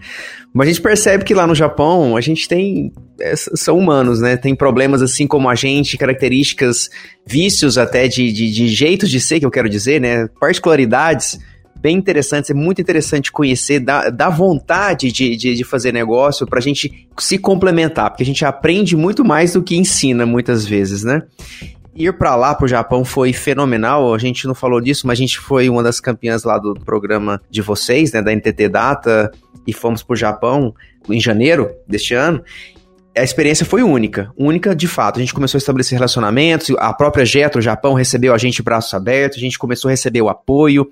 Mas 0.54 0.68
a 0.68 0.72
gente 0.72 0.82
percebe 0.82 1.24
que 1.24 1.34
lá 1.34 1.48
no 1.48 1.56
Japão, 1.56 2.16
a 2.16 2.22
gente 2.22 2.48
tem. 2.48 2.94
É, 3.20 3.36
são 3.36 3.80
humanos, 3.80 4.22
né? 4.22 4.38
Tem 4.38 4.54
problemas 4.56 5.02
assim 5.02 5.26
como 5.26 5.50
a 5.50 5.56
gente, 5.56 5.98
características, 5.98 6.88
vícios 7.26 7.80
até 7.80 8.08
de, 8.08 8.32
de, 8.32 8.52
de 8.52 8.68
jeitos 8.68 9.10
de 9.10 9.20
ser, 9.20 9.40
que 9.40 9.46
eu 9.46 9.52
quero 9.52 9.68
dizer, 9.68 10.00
né? 10.00 10.28
Particularidades 10.40 11.40
bem 11.82 11.98
interessantes. 11.98 12.50
É 12.50 12.54
muito 12.54 12.82
interessante 12.82 13.32
conhecer, 13.32 13.80
dá, 13.80 14.10
dá 14.10 14.30
vontade 14.30 15.12
de, 15.12 15.36
de, 15.36 15.56
de 15.56 15.64
fazer 15.64 15.92
negócio 15.92 16.46
para 16.46 16.60
a 16.60 16.62
gente 16.62 17.08
se 17.18 17.38
complementar, 17.38 18.10
porque 18.10 18.24
a 18.24 18.26
gente 18.26 18.44
aprende 18.46 18.96
muito 18.96 19.24
mais 19.24 19.54
do 19.54 19.64
que 19.64 19.76
ensina 19.76 20.26
muitas 20.26 20.66
vezes, 20.66 21.04
né? 21.04 21.24
ir 21.98 22.14
para 22.14 22.36
lá, 22.36 22.54
pro 22.54 22.68
Japão, 22.68 23.04
foi 23.04 23.34
fenomenal. 23.34 24.14
A 24.14 24.20
gente 24.20 24.46
não 24.46 24.54
falou 24.54 24.80
disso, 24.80 25.08
mas 25.08 25.18
a 25.18 25.22
gente 25.22 25.40
foi 25.40 25.68
uma 25.68 25.82
das 25.82 26.00
campeãs 26.00 26.44
lá 26.44 26.60
do 26.60 26.76
programa 26.76 27.42
de 27.50 27.60
vocês, 27.60 28.12
né, 28.12 28.22
da 28.22 28.32
NTT 28.32 28.70
Data, 28.70 29.32
e 29.66 29.74
fomos 29.74 30.04
pro 30.04 30.16
Japão 30.16 30.76
em 31.10 31.20
janeiro 31.20 31.72
deste 31.88 32.14
ano 32.14 32.44
a 33.18 33.24
experiência 33.24 33.66
foi 33.66 33.84
única, 33.84 34.32
única 34.38 34.76
de 34.76 34.88
fato. 34.88 35.18
A 35.18 35.20
gente 35.20 35.34
começou 35.34 35.58
a 35.58 35.60
estabelecer 35.60 35.96
relacionamentos, 35.96 36.76
a 36.78 36.94
própria 36.94 37.26
Jetro 37.26 37.62
Japão 37.62 37.94
recebeu 37.94 38.34
a 38.34 38.38
gente 38.38 38.62
braços 38.62 38.94
abertos, 38.94 39.38
a 39.38 39.42
gente 39.42 39.58
começou 39.58 39.90
a 39.90 39.92
receber 39.92 40.22
o 40.22 40.30
apoio 40.30 40.90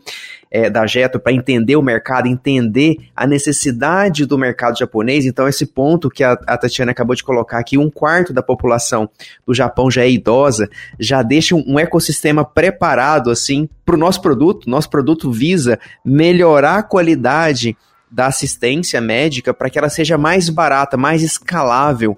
é, 0.49 0.69
da 0.69 0.85
Jetro 0.87 1.19
para 1.19 1.33
entender 1.33 1.75
o 1.75 1.81
mercado, 1.81 2.27
entender 2.27 2.97
a 3.15 3.27
necessidade 3.27 4.25
do 4.25 4.37
mercado 4.37 4.77
japonês. 4.77 5.25
Então, 5.25 5.47
esse 5.47 5.65
ponto 5.65 6.09
que 6.09 6.23
a, 6.23 6.33
a 6.47 6.57
Tatiana 6.57 6.91
acabou 6.91 7.15
de 7.15 7.23
colocar 7.23 7.59
aqui, 7.59 7.77
um 7.77 7.89
quarto 7.89 8.33
da 8.33 8.41
população 8.41 9.09
do 9.45 9.53
Japão 9.53 9.91
já 9.91 10.03
é 10.03 10.09
idosa, 10.09 10.69
já 10.99 11.21
deixa 11.21 11.55
um, 11.55 11.63
um 11.67 11.79
ecossistema 11.79 12.43
preparado 12.43 13.29
assim 13.29 13.69
para 13.85 13.95
o 13.95 13.99
nosso 13.99 14.21
produto. 14.21 14.69
Nosso 14.69 14.89
produto 14.89 15.31
visa 15.31 15.79
melhorar 16.03 16.77
a 16.77 16.83
qualidade 16.83 17.75
da 18.11 18.27
assistência 18.27 19.01
médica 19.01 19.53
para 19.53 19.69
que 19.69 19.77
ela 19.77 19.89
seja 19.89 20.17
mais 20.17 20.49
barata, 20.49 20.97
mais 20.97 21.23
escalável. 21.23 22.17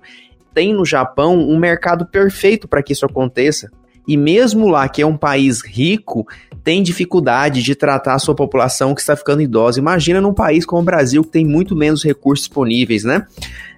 Tem 0.54 0.74
no 0.74 0.86
Japão 0.86 1.38
um 1.38 1.58
mercado 1.58 2.06
perfeito 2.06 2.68
para 2.68 2.82
que 2.82 2.94
isso 2.94 3.06
aconteça. 3.06 3.70
E 4.08 4.16
mesmo 4.16 4.70
lá, 4.70 4.88
que 4.88 5.02
é 5.02 5.06
um 5.06 5.18
país 5.18 5.62
rico, 5.62 6.26
tem 6.64 6.82
dificuldade 6.82 7.62
de 7.62 7.76
tratar 7.76 8.14
a 8.14 8.20
sua 8.20 8.34
população 8.34 8.96
que 8.96 9.02
está 9.02 9.16
ficando 9.16 9.42
idosa. 9.42 9.80
Imagina 9.80 10.22
num 10.22 10.34
país 10.34 10.66
como 10.66 10.82
o 10.82 10.86
Brasil, 10.86 11.24
que 11.24 11.30
tem 11.30 11.46
muito 11.46 11.76
menos 11.76 12.04
recursos 12.04 12.46
disponíveis, 12.46 13.04
né? 13.04 13.26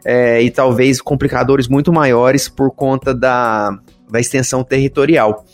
É, 0.06 0.42
e 0.42 0.52
talvez 0.52 1.02
complicadores 1.02 1.68
muito 1.68 1.92
maiores 1.92 2.48
por 2.48 2.72
conta 2.72 3.14
da, 3.14 3.78
da 4.10 4.20
extensão 4.20 4.64
territorial. 4.64 5.46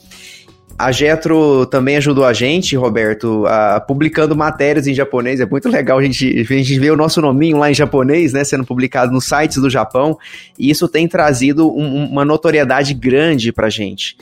A 0.77 0.91
Getro 0.91 1.65
também 1.67 1.95
ajudou 1.95 2.25
a 2.25 2.33
gente, 2.33 2.75
Roberto, 2.75 3.45
a, 3.47 3.79
publicando 3.79 4.35
matérias 4.35 4.87
em 4.87 4.93
japonês. 4.93 5.39
É 5.39 5.45
muito 5.45 5.69
legal 5.69 5.99
a 5.99 6.03
gente, 6.03 6.27
a 6.27 6.43
gente 6.43 6.77
ver 6.77 6.91
o 6.91 6.97
nosso 6.97 7.21
nominho 7.21 7.57
lá 7.57 7.71
em 7.71 7.73
japonês, 7.73 8.33
né, 8.33 8.43
sendo 8.43 8.65
publicado 8.65 9.11
nos 9.13 9.25
sites 9.25 9.61
do 9.61 9.69
Japão. 9.69 10.17
E 10.59 10.69
isso 10.69 10.89
tem 10.89 11.07
trazido 11.07 11.71
um, 11.71 12.05
uma 12.05 12.25
notoriedade 12.25 12.93
grande 12.93 13.53
para 13.53 13.67
a 13.67 13.69
gente. 13.69 14.17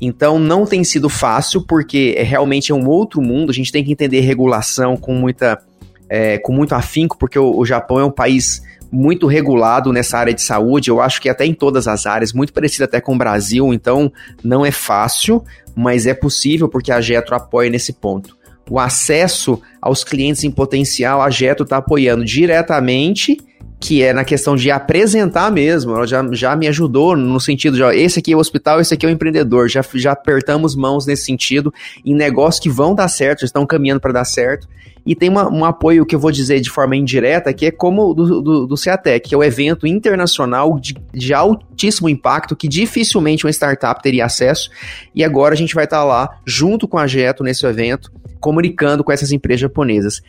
Então 0.00 0.36
não 0.36 0.66
tem 0.66 0.82
sido 0.82 1.08
fácil, 1.08 1.62
porque 1.62 2.14
é, 2.18 2.24
realmente 2.24 2.72
é 2.72 2.74
um 2.74 2.88
outro 2.88 3.22
mundo. 3.22 3.50
A 3.50 3.54
gente 3.54 3.70
tem 3.70 3.84
que 3.84 3.92
entender 3.92 4.18
regulação 4.20 4.96
com 4.96 5.14
muita, 5.14 5.62
é, 6.08 6.38
com 6.38 6.52
muito 6.52 6.74
afinco, 6.74 7.16
porque 7.16 7.38
o, 7.38 7.56
o 7.56 7.64
Japão 7.64 8.00
é 8.00 8.04
um 8.04 8.10
país 8.10 8.62
muito 8.94 9.26
regulado 9.26 9.92
nessa 9.92 10.16
área 10.18 10.32
de 10.32 10.40
saúde, 10.40 10.88
eu 10.88 11.00
acho 11.00 11.20
que 11.20 11.28
até 11.28 11.44
em 11.44 11.52
todas 11.52 11.88
as 11.88 12.06
áreas, 12.06 12.32
muito 12.32 12.52
parecido 12.52 12.84
até 12.84 13.00
com 13.00 13.14
o 13.14 13.18
Brasil, 13.18 13.74
então 13.74 14.10
não 14.42 14.64
é 14.64 14.70
fácil, 14.70 15.42
mas 15.74 16.06
é 16.06 16.14
possível 16.14 16.68
porque 16.68 16.92
a 16.92 17.00
Getro 17.00 17.34
apoia 17.34 17.68
nesse 17.68 17.92
ponto. 17.92 18.36
O 18.70 18.78
acesso 18.78 19.60
aos 19.82 20.04
clientes 20.04 20.44
em 20.44 20.50
potencial, 20.50 21.20
a 21.20 21.28
Getro 21.28 21.64
está 21.64 21.78
apoiando 21.78 22.24
diretamente 22.24 23.36
que 23.84 24.02
é 24.02 24.14
na 24.14 24.24
questão 24.24 24.56
de 24.56 24.70
apresentar 24.70 25.52
mesmo. 25.52 25.94
Ela 25.94 26.06
já, 26.06 26.26
já 26.32 26.56
me 26.56 26.66
ajudou 26.68 27.14
no 27.14 27.38
sentido 27.38 27.76
de, 27.76 27.82
ó, 27.82 27.92
esse 27.92 28.18
aqui 28.18 28.32
é 28.32 28.36
o 28.36 28.38
hospital, 28.38 28.80
esse 28.80 28.94
aqui 28.94 29.04
é 29.04 29.08
o 29.10 29.12
empreendedor. 29.12 29.68
Já, 29.68 29.84
já 29.94 30.12
apertamos 30.12 30.74
mãos 30.74 31.06
nesse 31.06 31.26
sentido 31.26 31.72
em 32.02 32.14
negócios 32.14 32.62
que 32.62 32.70
vão 32.70 32.94
dar 32.94 33.08
certo, 33.08 33.44
estão 33.44 33.66
caminhando 33.66 34.00
para 34.00 34.12
dar 34.12 34.24
certo. 34.24 34.66
E 35.04 35.14
tem 35.14 35.28
uma, 35.28 35.52
um 35.52 35.66
apoio 35.66 36.06
que 36.06 36.14
eu 36.14 36.18
vou 36.18 36.32
dizer 36.32 36.60
de 36.60 36.70
forma 36.70 36.96
indireta, 36.96 37.52
que 37.52 37.66
é 37.66 37.70
como 37.70 38.14
do, 38.14 38.40
do, 38.40 38.66
do 38.66 38.74
CEATEC, 38.74 39.28
que 39.28 39.34
é 39.34 39.38
o 39.38 39.44
evento 39.44 39.86
internacional 39.86 40.80
de, 40.80 40.94
de 41.12 41.34
altíssimo 41.34 42.08
impacto 42.08 42.56
que 42.56 42.66
dificilmente 42.66 43.44
uma 43.44 43.52
startup 43.52 44.02
teria 44.02 44.24
acesso. 44.24 44.70
E 45.14 45.22
agora 45.22 45.52
a 45.52 45.58
gente 45.58 45.74
vai 45.74 45.84
estar 45.84 45.98
tá 45.98 46.04
lá, 46.04 46.38
junto 46.46 46.88
com 46.88 46.96
a 46.96 47.06
Jeto, 47.06 47.44
nesse 47.44 47.66
evento, 47.66 48.10
comunicando 48.40 49.04
com 49.04 49.12
essas 49.12 49.30
empresas 49.30 49.60
japonesas 49.60 50.22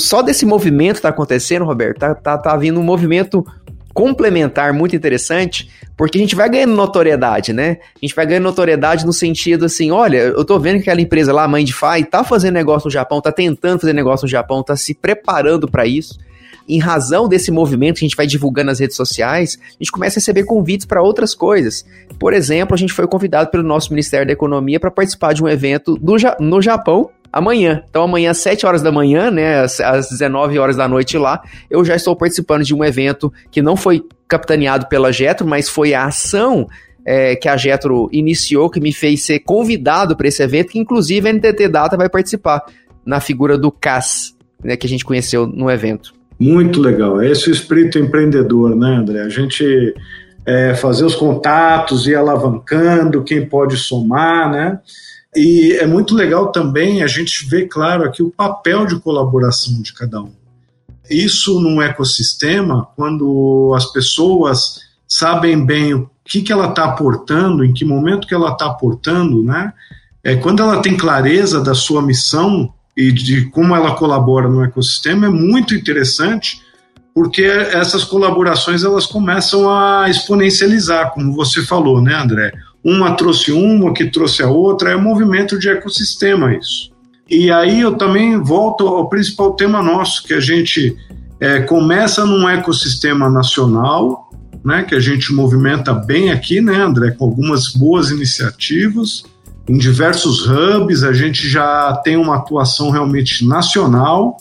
só 0.00 0.22
desse 0.22 0.44
movimento 0.44 1.00
tá 1.00 1.08
acontecendo, 1.08 1.64
Roberto, 1.64 1.98
tá, 1.98 2.14
tá, 2.14 2.38
tá 2.38 2.56
vindo 2.56 2.80
um 2.80 2.82
movimento 2.82 3.44
complementar 3.94 4.72
muito 4.72 4.96
interessante, 4.96 5.70
porque 5.96 6.18
a 6.18 6.20
gente 6.20 6.34
vai 6.34 6.48
ganhando 6.50 6.74
notoriedade, 6.74 7.52
né? 7.52 7.78
A 7.94 8.04
gente 8.04 8.14
vai 8.14 8.26
ganhando 8.26 8.42
notoriedade 8.42 9.06
no 9.06 9.12
sentido 9.12 9.64
assim, 9.64 9.92
olha, 9.92 10.18
eu 10.18 10.44
tô 10.44 10.58
vendo 10.58 10.76
que 10.76 10.90
aquela 10.90 11.00
empresa 11.00 11.32
lá, 11.32 11.46
de 11.60 11.72
Fai, 11.72 12.04
tá 12.04 12.24
fazendo 12.24 12.54
negócio 12.54 12.88
no 12.88 12.90
Japão, 12.90 13.20
tá 13.20 13.30
tentando 13.30 13.80
fazer 13.80 13.92
negócio 13.92 14.24
no 14.24 14.30
Japão, 14.30 14.64
tá 14.64 14.76
se 14.76 14.94
preparando 14.94 15.70
para 15.70 15.86
isso. 15.86 16.18
Em 16.68 16.78
razão 16.78 17.28
desse 17.28 17.50
movimento 17.50 17.98
que 17.98 18.04
a 18.04 18.08
gente 18.08 18.16
vai 18.16 18.26
divulgando 18.26 18.66
nas 18.66 18.80
redes 18.80 18.96
sociais, 18.96 19.58
a 19.62 19.72
gente 19.78 19.92
começa 19.92 20.18
a 20.18 20.20
receber 20.20 20.44
convites 20.44 20.86
para 20.86 21.02
outras 21.02 21.34
coisas. 21.34 21.84
Por 22.18 22.32
exemplo, 22.32 22.74
a 22.74 22.78
gente 22.78 22.92
foi 22.92 23.06
convidado 23.06 23.50
pelo 23.50 23.62
nosso 23.62 23.90
Ministério 23.90 24.26
da 24.26 24.32
Economia 24.32 24.80
para 24.80 24.90
participar 24.90 25.34
de 25.34 25.42
um 25.42 25.48
evento 25.48 25.96
do, 25.96 26.16
no 26.40 26.62
Japão 26.62 27.10
amanhã. 27.34 27.82
Então, 27.90 28.04
amanhã, 28.04 28.30
às 28.30 28.38
7 28.38 28.64
horas 28.64 28.80
da 28.80 28.92
manhã, 28.92 29.30
né, 29.30 29.60
às, 29.60 29.80
às 29.80 30.08
19 30.08 30.58
horas 30.58 30.76
da 30.76 30.86
noite 30.86 31.18
lá, 31.18 31.42
eu 31.68 31.84
já 31.84 31.96
estou 31.96 32.14
participando 32.14 32.62
de 32.62 32.72
um 32.72 32.84
evento 32.84 33.32
que 33.50 33.60
não 33.60 33.76
foi 33.76 34.04
capitaneado 34.28 34.86
pela 34.86 35.12
Jetro, 35.12 35.46
mas 35.46 35.68
foi 35.68 35.94
a 35.94 36.04
ação 36.04 36.68
é, 37.04 37.34
que 37.36 37.48
a 37.48 37.56
Getro 37.56 38.08
iniciou, 38.12 38.70
que 38.70 38.80
me 38.80 38.92
fez 38.92 39.24
ser 39.24 39.40
convidado 39.40 40.16
para 40.16 40.28
esse 40.28 40.42
evento, 40.42 40.70
que 40.70 40.78
inclusive 40.78 41.28
a 41.28 41.32
NTT 41.32 41.68
Data 41.68 41.96
vai 41.96 42.08
participar 42.08 42.64
na 43.04 43.20
figura 43.20 43.58
do 43.58 43.70
CAS, 43.70 44.34
né, 44.62 44.76
que 44.76 44.86
a 44.86 44.90
gente 44.90 45.04
conheceu 45.04 45.46
no 45.46 45.70
evento. 45.70 46.14
Muito 46.44 46.78
legal. 46.78 47.22
Esse 47.22 47.48
é 47.48 47.52
o 47.52 47.54
espírito 47.54 47.98
empreendedor, 47.98 48.76
né, 48.76 48.96
André? 48.96 49.22
A 49.22 49.30
gente 49.30 49.94
é, 50.44 50.74
fazer 50.74 51.02
os 51.02 51.14
contatos 51.14 52.06
e 52.06 52.14
alavancando 52.14 53.24
quem 53.24 53.46
pode 53.46 53.78
somar, 53.78 54.50
né? 54.50 54.78
E 55.34 55.72
é 55.72 55.86
muito 55.86 56.14
legal 56.14 56.52
também 56.52 57.02
a 57.02 57.06
gente 57.06 57.48
ver, 57.48 57.66
claro, 57.66 58.04
aqui 58.04 58.22
o 58.22 58.30
papel 58.30 58.84
de 58.84 59.00
colaboração 59.00 59.80
de 59.80 59.94
cada 59.94 60.20
um. 60.20 60.32
Isso 61.08 61.58
num 61.60 61.80
ecossistema, 61.80 62.88
quando 62.94 63.72
as 63.74 63.90
pessoas 63.90 64.80
sabem 65.08 65.64
bem 65.64 65.94
o 65.94 66.10
que, 66.26 66.42
que 66.42 66.52
ela 66.52 66.68
está 66.68 66.84
aportando, 66.84 67.64
em 67.64 67.72
que 67.72 67.86
momento 67.86 68.28
que 68.28 68.34
ela 68.34 68.52
está 68.52 68.66
aportando, 68.66 69.42
né? 69.42 69.72
É, 70.22 70.36
quando 70.36 70.62
ela 70.62 70.82
tem 70.82 70.94
clareza 70.94 71.62
da 71.62 71.72
sua 71.72 72.02
missão 72.02 72.70
e 72.96 73.10
de 73.10 73.46
como 73.50 73.74
ela 73.74 73.94
colabora 73.94 74.48
no 74.48 74.64
ecossistema, 74.64 75.26
é 75.26 75.30
muito 75.30 75.74
interessante, 75.74 76.60
porque 77.14 77.42
essas 77.42 78.04
colaborações 78.04 78.84
elas 78.84 79.06
começam 79.06 79.70
a 79.70 80.08
exponencializar, 80.08 81.12
como 81.12 81.32
você 81.32 81.62
falou, 81.62 82.00
né, 82.00 82.14
André? 82.14 82.52
Uma 82.82 83.14
trouxe 83.14 83.52
uma, 83.52 83.94
que 83.94 84.10
trouxe 84.10 84.42
a 84.42 84.48
outra, 84.48 84.90
é 84.90 84.96
um 84.96 85.02
movimento 85.02 85.58
de 85.58 85.68
ecossistema 85.68 86.54
isso. 86.54 86.92
E 87.28 87.50
aí 87.50 87.80
eu 87.80 87.94
também 87.94 88.36
volto 88.38 88.86
ao 88.86 89.08
principal 89.08 89.54
tema 89.54 89.82
nosso, 89.82 90.24
que 90.24 90.34
a 90.34 90.40
gente 90.40 90.96
é, 91.40 91.60
começa 91.60 92.24
num 92.26 92.48
ecossistema 92.48 93.30
nacional, 93.30 94.30
né, 94.64 94.82
que 94.82 94.94
a 94.94 95.00
gente 95.00 95.32
movimenta 95.32 95.92
bem 95.92 96.30
aqui, 96.30 96.60
né, 96.60 96.76
André, 96.76 97.12
com 97.12 97.24
algumas 97.24 97.72
boas 97.72 98.10
iniciativas, 98.10 99.24
em 99.68 99.78
diversos 99.78 100.46
hubs, 100.46 101.02
a 101.02 101.12
gente 101.12 101.48
já 101.48 101.94
tem 102.04 102.16
uma 102.16 102.36
atuação 102.36 102.90
realmente 102.90 103.46
nacional, 103.46 104.36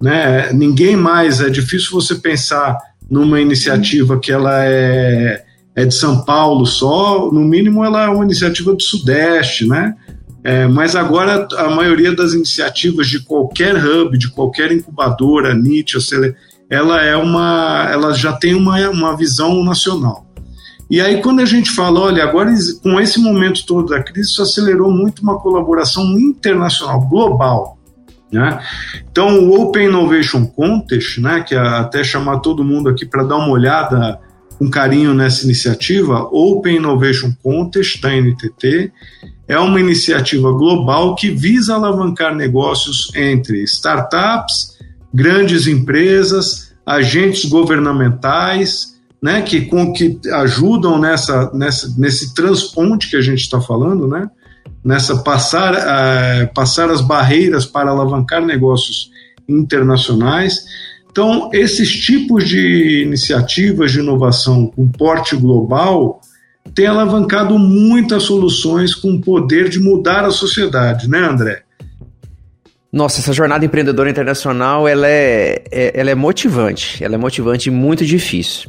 né, 0.00 0.52
ninguém 0.52 0.96
mais, 0.96 1.40
é 1.40 1.48
difícil 1.48 1.90
você 1.92 2.14
pensar 2.14 2.78
numa 3.10 3.40
iniciativa 3.40 4.18
que 4.18 4.32
ela 4.32 4.64
é 4.64 5.44
é 5.74 5.84
de 5.84 5.94
São 5.94 6.24
Paulo 6.24 6.66
só, 6.66 7.30
no 7.32 7.40
mínimo 7.40 7.84
ela 7.84 8.04
é 8.04 8.08
uma 8.08 8.24
iniciativa 8.24 8.74
do 8.74 8.82
Sudeste, 8.82 9.66
né? 9.66 9.94
É, 10.44 10.66
mas 10.66 10.96
agora 10.96 11.46
a 11.56 11.70
maioria 11.70 12.14
das 12.14 12.32
iniciativas 12.32 13.06
de 13.06 13.20
qualquer 13.20 13.76
hub, 13.76 14.18
de 14.18 14.28
qualquer 14.28 14.72
incubadora, 14.72 15.54
NIT, 15.54 15.96
ela 16.68 17.00
é 17.00 17.16
uma, 17.16 17.88
ela 17.90 18.12
já 18.12 18.32
tem 18.32 18.54
uma, 18.54 18.76
uma 18.90 19.16
visão 19.16 19.62
nacional. 19.62 20.26
E 20.92 21.00
aí 21.00 21.22
quando 21.22 21.40
a 21.40 21.46
gente 21.46 21.70
fala, 21.70 22.00
olha, 22.00 22.22
agora 22.22 22.52
com 22.82 23.00
esse 23.00 23.18
momento 23.18 23.64
todo 23.64 23.88
da 23.88 24.02
crise, 24.02 24.28
isso 24.28 24.42
acelerou 24.42 24.90
muito 24.90 25.22
uma 25.22 25.40
colaboração 25.40 26.04
internacional, 26.20 27.00
global. 27.08 27.78
Né? 28.30 28.62
Então 29.10 29.38
o 29.38 29.58
Open 29.58 29.86
Innovation 29.86 30.44
Contest, 30.44 31.18
né, 31.18 31.40
que 31.48 31.54
até 31.54 32.04
chamar 32.04 32.40
todo 32.40 32.62
mundo 32.62 32.90
aqui 32.90 33.06
para 33.06 33.22
dar 33.22 33.36
uma 33.36 33.48
olhada 33.48 34.20
com 34.58 34.68
carinho 34.68 35.14
nessa 35.14 35.46
iniciativa, 35.46 36.28
Open 36.30 36.76
Innovation 36.76 37.32
Contest 37.42 37.98
da 38.02 38.10
NTT, 38.10 38.92
é 39.48 39.58
uma 39.58 39.80
iniciativa 39.80 40.52
global 40.52 41.14
que 41.14 41.30
visa 41.30 41.74
alavancar 41.74 42.34
negócios 42.34 43.10
entre 43.14 43.62
startups, 43.62 44.76
grandes 45.12 45.66
empresas, 45.66 46.74
agentes 46.84 47.46
governamentais, 47.46 48.91
né, 49.22 49.40
que, 49.42 49.62
com, 49.66 49.92
que 49.92 50.18
ajudam 50.32 50.98
nessa, 50.98 51.50
nessa, 51.54 51.94
nesse 51.96 52.34
transponte 52.34 53.08
que 53.08 53.16
a 53.16 53.20
gente 53.20 53.40
está 53.40 53.60
falando, 53.60 54.08
né, 54.08 54.28
nessa 54.84 55.22
passar, 55.22 55.74
uh, 55.74 56.52
passar 56.52 56.90
as 56.90 57.00
barreiras 57.00 57.64
para 57.64 57.90
alavancar 57.90 58.44
negócios 58.44 59.10
internacionais. 59.48 60.64
Então, 61.10 61.50
esses 61.52 61.90
tipos 61.90 62.48
de 62.48 63.02
iniciativas 63.02 63.92
de 63.92 64.00
inovação 64.00 64.66
com 64.66 64.90
porte 64.90 65.36
global 65.36 66.20
têm 66.74 66.86
alavancado 66.86 67.58
muitas 67.58 68.24
soluções 68.24 68.94
com 68.94 69.12
o 69.12 69.20
poder 69.20 69.68
de 69.68 69.78
mudar 69.78 70.24
a 70.24 70.30
sociedade, 70.30 71.08
né, 71.08 71.18
André? 71.18 71.62
Nossa, 72.90 73.20
essa 73.20 73.32
jornada 73.32 73.64
empreendedora 73.64 74.10
internacional, 74.10 74.88
ela 74.88 75.06
é, 75.06 75.62
é 75.70 75.92
ela 75.94 76.10
é 76.10 76.14
motivante, 76.14 77.02
ela 77.02 77.14
é 77.14 77.18
motivante 77.18 77.68
e 77.68 77.72
muito 77.72 78.04
difícil. 78.04 78.68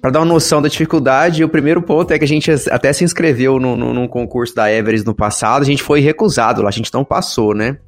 Para 0.00 0.12
dar 0.12 0.20
uma 0.20 0.26
noção 0.26 0.62
da 0.62 0.68
dificuldade, 0.68 1.42
o 1.42 1.48
primeiro 1.48 1.82
ponto 1.82 2.12
é 2.12 2.18
que 2.18 2.24
a 2.24 2.28
gente 2.28 2.50
até 2.70 2.92
se 2.92 3.02
inscreveu 3.02 3.58
no, 3.58 3.76
no, 3.76 3.92
num 3.92 4.06
concurso 4.06 4.54
da 4.54 4.72
Everest 4.72 5.04
no 5.04 5.14
passado, 5.14 5.62
a 5.62 5.66
gente 5.66 5.82
foi 5.82 6.00
recusado 6.00 6.62
lá, 6.62 6.68
a 6.68 6.72
gente 6.72 6.92
não 6.94 7.04
passou, 7.04 7.52
né? 7.52 7.78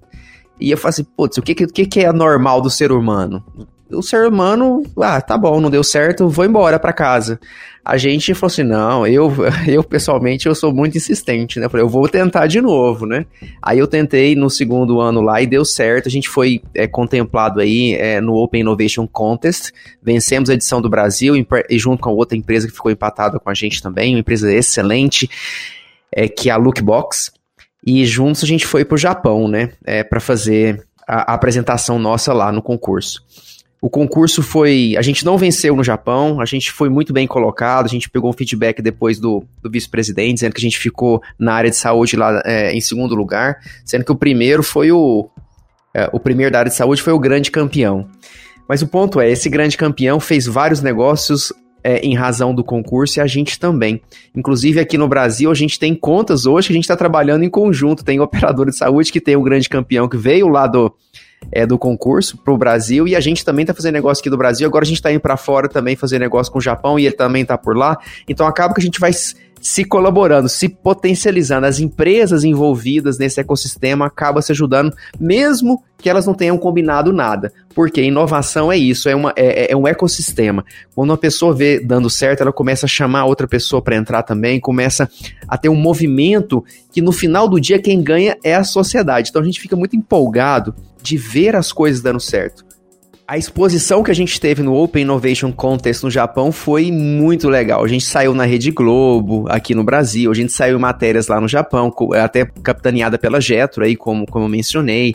E 0.61 0.71
eu 0.71 0.77
falei 0.77 0.91
assim, 0.91 1.05
putz, 1.17 1.39
o 1.39 1.43
que, 1.43 1.55
que, 1.55 1.87
que 1.87 2.01
é 2.01 2.13
normal 2.13 2.61
do 2.61 2.69
ser 2.69 2.91
humano? 2.91 3.43
O 3.93 4.03
ser 4.03 4.27
humano, 4.27 4.83
ah, 4.99 5.21
tá 5.21 5.37
bom, 5.37 5.61
não 5.61 5.71
deu 5.71 5.83
certo, 5.83 6.29
vou 6.29 6.45
embora 6.45 6.79
para 6.79 6.93
casa. 6.93 7.41
A 7.85 7.97
gente 7.97 8.35
falou 8.35 8.53
assim, 8.53 8.63
não, 8.63 9.07
eu, 9.07 9.33
eu 9.67 9.83
pessoalmente, 9.83 10.47
eu 10.47 10.55
sou 10.55 10.73
muito 10.73 10.97
insistente, 10.97 11.59
né? 11.59 11.67
Eu 11.67 11.71
falei, 11.71 11.85
eu 11.85 11.89
vou 11.89 12.09
tentar 12.09 12.47
de 12.47 12.61
novo, 12.61 13.07
né? 13.07 13.27
Aí 13.61 13.79
eu 13.79 13.87
tentei 13.87 14.37
no 14.37 14.51
segundo 14.51 15.01
ano 15.01 15.21
lá 15.21 15.41
e 15.41 15.47
deu 15.47 15.65
certo. 15.65 16.07
A 16.07 16.11
gente 16.11 16.29
foi 16.29 16.63
é, 16.75 16.87
contemplado 16.87 17.61
aí 17.61 17.95
é, 17.95 18.21
no 18.21 18.35
Open 18.35 18.61
Innovation 18.61 19.07
Contest, 19.07 19.73
vencemos 20.03 20.51
a 20.51 20.55
edição 20.55 20.81
do 20.81 20.91
Brasil 20.91 21.35
e 21.69 21.79
junto 21.79 22.03
com 22.03 22.11
a 22.11 22.13
outra 22.13 22.37
empresa 22.37 22.69
que 22.69 22.75
ficou 22.75 22.91
empatada 22.91 23.39
com 23.39 23.51
a 23.51 23.55
gente 23.55 23.83
também, 23.83 24.15
uma 24.15 24.21
empresa 24.21 24.53
excelente, 24.53 25.29
é, 26.15 26.29
que 26.29 26.51
é 26.51 26.53
a 26.53 26.57
Lookbox. 26.57 27.33
E 27.85 28.05
juntos 28.05 28.45
a 28.45 28.47
gente 28.47 28.67
foi 28.67 28.85
pro 28.85 28.99
Japão, 28.99 29.49
né? 29.49 29.73
É, 29.85 30.05
para 30.05 30.21
fazer 30.21 30.87
a, 31.09 31.33
a 31.33 31.35
apresentação 31.35 31.99
nossa 31.99 32.33
lá 32.33 32.53
no 32.53 32.63
concurso. 32.63 33.25
O 33.83 33.89
concurso 33.89 34.43
foi. 34.43 34.95
A 34.99 35.03
gente 35.03 35.25
não 35.25 35.39
venceu 35.39 35.75
no 35.75 35.83
Japão, 35.83 36.41
a 36.41 36.45
gente 36.45 36.71
foi 36.71 36.91
muito 36.91 37.13
bem 37.13 37.27
colocado, 37.27 37.87
a 37.87 37.89
gente 37.89 38.11
pegou 38.11 38.29
um 38.29 38.33
feedback 38.33 38.83
depois 38.83 39.19
do, 39.19 39.43
do 39.63 39.71
vice-presidente, 39.71 40.35
dizendo 40.35 40.53
que 40.53 40.61
a 40.61 40.63
gente 40.63 40.79
ficou 40.79 41.23
na 41.39 41.55
área 41.55 41.71
de 41.71 41.77
saúde 41.77 42.15
lá 42.15 42.43
é, 42.45 42.73
em 42.75 42.81
segundo 42.81 43.15
lugar, 43.15 43.59
sendo 43.85 44.05
que 44.05 44.13
o 44.13 44.17
primeiro 44.17 44.63
foi 44.63 44.93
o. 44.93 45.31
É, 45.95 46.09
o 46.13 46.21
primeiro 46.21 46.53
da 46.53 46.59
área 46.59 46.71
de 46.71 46.77
saúde 46.77 47.01
foi 47.01 47.13
o 47.13 47.19
grande 47.19 47.51
campeão. 47.51 48.07
Mas 48.69 48.83
o 48.83 48.87
ponto 48.87 49.19
é: 49.19 49.31
esse 49.31 49.49
grande 49.49 49.79
campeão 49.79 50.21
fez 50.21 50.45
vários 50.45 50.83
negócios 50.83 51.51
é, 51.83 52.01
em 52.01 52.15
razão 52.15 52.55
do 52.55 52.63
concurso 52.63 53.19
e 53.19 53.21
a 53.23 53.27
gente 53.27 53.59
também. 53.59 54.03
Inclusive 54.37 54.79
aqui 54.79 54.99
no 54.99 55.09
Brasil 55.09 55.51
a 55.51 55.55
gente 55.55 55.79
tem 55.79 55.95
contas 55.95 56.45
hoje 56.45 56.69
que 56.69 56.73
a 56.73 56.77
gente 56.77 56.85
está 56.85 56.97
trabalhando 56.97 57.45
em 57.45 57.51
conjunto. 57.51 58.05
Tem 58.05 58.21
operador 58.21 58.67
de 58.67 58.77
saúde 58.77 59.11
que 59.11 59.23
tem 59.23 59.37
o 59.37 59.43
grande 59.43 59.71
campeão 59.71 60.07
que 60.07 60.19
veio 60.19 60.49
lá 60.49 60.67
do, 60.67 60.95
é, 61.53 61.67
do 61.67 61.79
concurso 61.79 62.37
para 62.39 62.53
o 62.53 62.59
Brasil 62.59 63.07
e 63.09 63.17
a 63.17 63.21
gente 63.21 63.45
também 63.45 63.63
está 63.63 63.75
fazendo 63.75 63.95
negócio 63.95 64.21
aqui 64.21 64.31
do 64.31 64.37
Brasil. 64.37 64.67
Agora 64.67 64.85
a 64.85 64.87
gente 64.87 64.99
está 64.99 65.11
indo 65.11 65.21
para 65.21 65.37
fora 65.37 65.69
também 65.69 65.97
fazer 65.97 66.19
negócio 66.19 66.53
com 66.53 66.59
o 66.59 66.63
Japão 66.63 66.99
e 66.99 67.07
ele 67.07 67.15
também 67.15 67.43
está 67.43 67.57
por 67.57 67.77
lá. 67.77 67.99
Então 68.29 68.47
acaba 68.47 68.75
que 68.75 68.81
a 68.81 68.85
gente 68.85 69.01
vai 69.01 69.13
se 69.61 69.85
colaborando, 69.85 70.49
se 70.49 70.69
potencializando. 70.69 71.67
As 71.67 71.79
empresas 71.79 72.45
envolvidas 72.45 73.19
nesse 73.19 73.41
ecossistema 73.41 74.07
acabam 74.07 74.41
se 74.43 74.53
ajudando, 74.53 74.97
mesmo 75.19 75.83
que 75.99 76.09
elas 76.09 76.27
não 76.27 76.33
tenham 76.33 76.57
combinado 76.57 77.13
nada. 77.13 77.53
Porque 77.75 78.03
inovação 78.03 78.73
é 78.73 78.77
isso, 78.77 79.09
é, 79.09 79.15
uma, 79.15 79.33
é, 79.37 79.67
é, 79.67 79.73
é 79.73 79.77
um 79.77 79.87
ecossistema. 79.87 80.65
Quando 80.95 81.11
uma 81.11 81.19
pessoa 81.19 81.55
vê 81.55 81.79
dando 81.79 82.09
certo, 82.09 82.41
ela 82.41 82.53
começa 82.53 82.87
a 82.87 82.89
chamar 82.89 83.27
outra 83.27 83.47
pessoa 83.47 83.83
para 83.83 83.97
entrar 83.97 84.23
também, 84.23 84.59
começa 84.59 85.09
a 85.47 85.59
ter 85.59 85.69
um 85.69 85.77
movimento 85.77 86.65
que 86.91 87.03
no 87.03 87.13
final 87.13 87.49
do 87.49 87.61
dia 87.61 87.79
quem 87.79 88.03
ganha 88.03 88.37
é 88.43 88.55
a 88.55 88.65
sociedade. 88.65 89.29
Então 89.29 89.43
a 89.43 89.45
gente 89.45 89.61
fica 89.61 89.77
muito 89.77 89.95
empolgado 89.95 90.75
de 91.03 91.17
ver 91.17 91.55
as 91.55 91.73
coisas 91.73 92.01
dando 92.01 92.21
certo. 92.21 92.70
A 93.31 93.39
exposição 93.39 94.03
que 94.03 94.11
a 94.11 94.15
gente 94.15 94.41
teve 94.41 94.61
no 94.61 94.75
Open 94.75 95.03
Innovation 95.03 95.53
Contest 95.53 96.03
no 96.03 96.11
Japão 96.11 96.51
foi 96.51 96.91
muito 96.91 97.49
legal. 97.49 97.85
A 97.85 97.87
gente 97.87 98.05
saiu 98.05 98.35
na 98.35 98.45
Rede 98.45 98.73
Globo, 98.73 99.45
aqui 99.49 99.73
no 99.73 99.85
Brasil, 99.85 100.33
a 100.33 100.35
gente 100.35 100.53
saiu 100.53 100.77
em 100.77 100.81
matérias 100.81 101.29
lá 101.29 101.41
no 101.41 101.47
Japão, 101.47 101.95
até 102.21 102.45
capitaneada 102.45 103.17
pela 103.17 103.41
Jetro, 103.41 103.85
aí, 103.85 103.95
como, 103.95 104.27
como 104.27 104.47
eu 104.47 104.49
mencionei. 104.49 105.15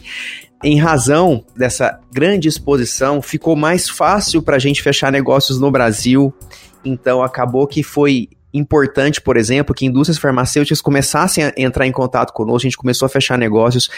Em 0.63 0.79
razão 0.79 1.43
dessa 1.57 1.99
grande 2.09 2.47
exposição, 2.47 3.21
ficou 3.21 3.53
mais 3.53 3.89
fácil 3.89 4.41
para 4.41 4.55
a 4.55 4.59
gente 4.59 4.81
fechar 4.81 5.11
negócios 5.11 5.59
no 5.59 5.69
Brasil. 5.69 6.33
Então, 6.85 7.21
acabou 7.21 7.67
que 7.67 7.83
foi 7.83 8.29
importante, 8.53 9.19
por 9.19 9.35
exemplo, 9.35 9.75
que 9.75 9.85
indústrias 9.85 10.17
farmacêuticas 10.17 10.79
começassem 10.79 11.43
a 11.43 11.53
entrar 11.57 11.85
em 11.85 11.91
contato 11.91 12.31
conosco, 12.31 12.65
a 12.65 12.69
gente 12.69 12.77
começou 12.77 13.07
a 13.07 13.09
fechar 13.09 13.37
negócios 13.37 13.89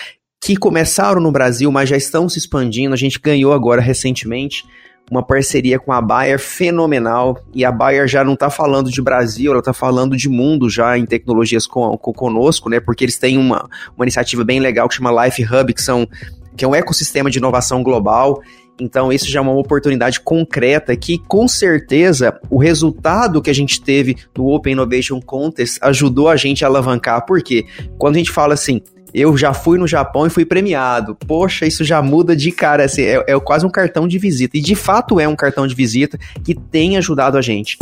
que 0.48 0.56
começaram 0.56 1.20
no 1.20 1.30
Brasil, 1.30 1.70
mas 1.70 1.90
já 1.90 1.98
estão 1.98 2.30
se 2.30 2.40
expandindo. 2.40 2.94
A 2.94 2.98
gente 2.98 3.20
ganhou 3.20 3.52
agora 3.52 3.82
recentemente 3.82 4.64
uma 5.12 5.22
parceria 5.22 5.78
com 5.78 5.92
a 5.92 6.00
Bayer 6.00 6.40
fenomenal. 6.40 7.38
E 7.54 7.66
a 7.66 7.72
Bayer 7.72 8.08
já 8.08 8.24
não 8.24 8.34
está 8.34 8.50
falando 8.50 8.90
de 8.90 9.02
Brasil, 9.02 9.52
ela 9.52 9.60
está 9.60 9.74
falando 9.74 10.16
de 10.16 10.30
mundo 10.30 10.70
já 10.70 10.98
em 10.98 11.06
tecnologias 11.06 11.68
com, 11.68 11.98
com, 11.98 12.14
conosco, 12.14 12.70
né? 12.70 12.80
Porque 12.80 13.04
eles 13.04 13.18
têm 13.18 13.38
uma, 13.38 13.68
uma 13.98 14.06
iniciativa 14.06 14.46
bem 14.46 14.62
legal 14.62 14.88
que 14.88 14.96
chama 14.96 15.26
Life 15.26 15.44
Hub, 15.44 15.74
que, 15.74 15.82
são, 15.82 16.08
que 16.56 16.64
é 16.64 16.68
um 16.68 16.74
ecossistema 16.74 17.30
de 17.30 17.40
inovação 17.40 17.84
global. 17.84 18.42
Então, 18.80 19.12
isso 19.12 19.30
já 19.30 19.40
é 19.40 19.42
uma 19.42 19.52
oportunidade 19.52 20.22
concreta 20.22 20.96
que, 20.96 21.18
com 21.18 21.46
certeza, 21.46 22.40
o 22.50 22.58
resultado 22.58 23.42
que 23.42 23.50
a 23.50 23.54
gente 23.54 23.82
teve 23.82 24.16
no 24.38 24.48
Open 24.48 24.72
Innovation 24.72 25.20
Contest 25.20 25.78
ajudou 25.82 26.30
a 26.30 26.38
gente 26.38 26.64
a 26.64 26.70
alavancar. 26.70 27.26
Por 27.26 27.42
quê? 27.42 27.66
Quando 27.98 28.16
a 28.16 28.20
gente 28.20 28.32
fala 28.32 28.54
assim, 28.54 28.82
eu 29.18 29.36
já 29.36 29.54
fui 29.54 29.78
no 29.78 29.88
Japão 29.88 30.28
e 30.28 30.30
fui 30.30 30.46
premiado. 30.46 31.16
Poxa, 31.28 31.66
isso 31.66 31.84
já 31.84 32.02
muda 32.02 32.36
de 32.36 32.52
cara. 32.52 32.86
Assim, 32.86 33.02
é, 33.02 33.24
é 33.28 33.40
quase 33.40 33.66
um 33.66 33.70
cartão 33.70 34.08
de 34.08 34.20
visita. 34.20 34.56
E 34.56 34.62
de 34.62 34.76
fato 34.76 35.20
é 35.20 35.28
um 35.28 35.36
cartão 35.36 35.66
de 35.66 35.74
visita 35.74 36.20
que 36.44 36.54
tem 36.54 36.98
ajudado 36.98 37.38
a 37.38 37.42
gente. 37.42 37.78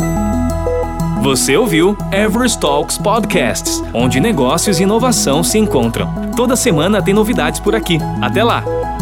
Você 1.22 1.56
ouviu 1.56 1.96
Everest 2.12 2.58
Talks 2.58 2.96
Podcasts, 2.96 3.82
onde 3.92 4.20
negócios 4.20 4.78
e 4.78 4.84
inovação 4.84 5.42
se 5.42 5.58
encontram. 5.58 6.08
Toda 6.36 6.56
semana 6.56 7.02
tem 7.02 7.12
novidades 7.12 7.60
por 7.60 7.74
aqui. 7.74 7.98
Até 8.22 8.44
lá! 8.44 8.95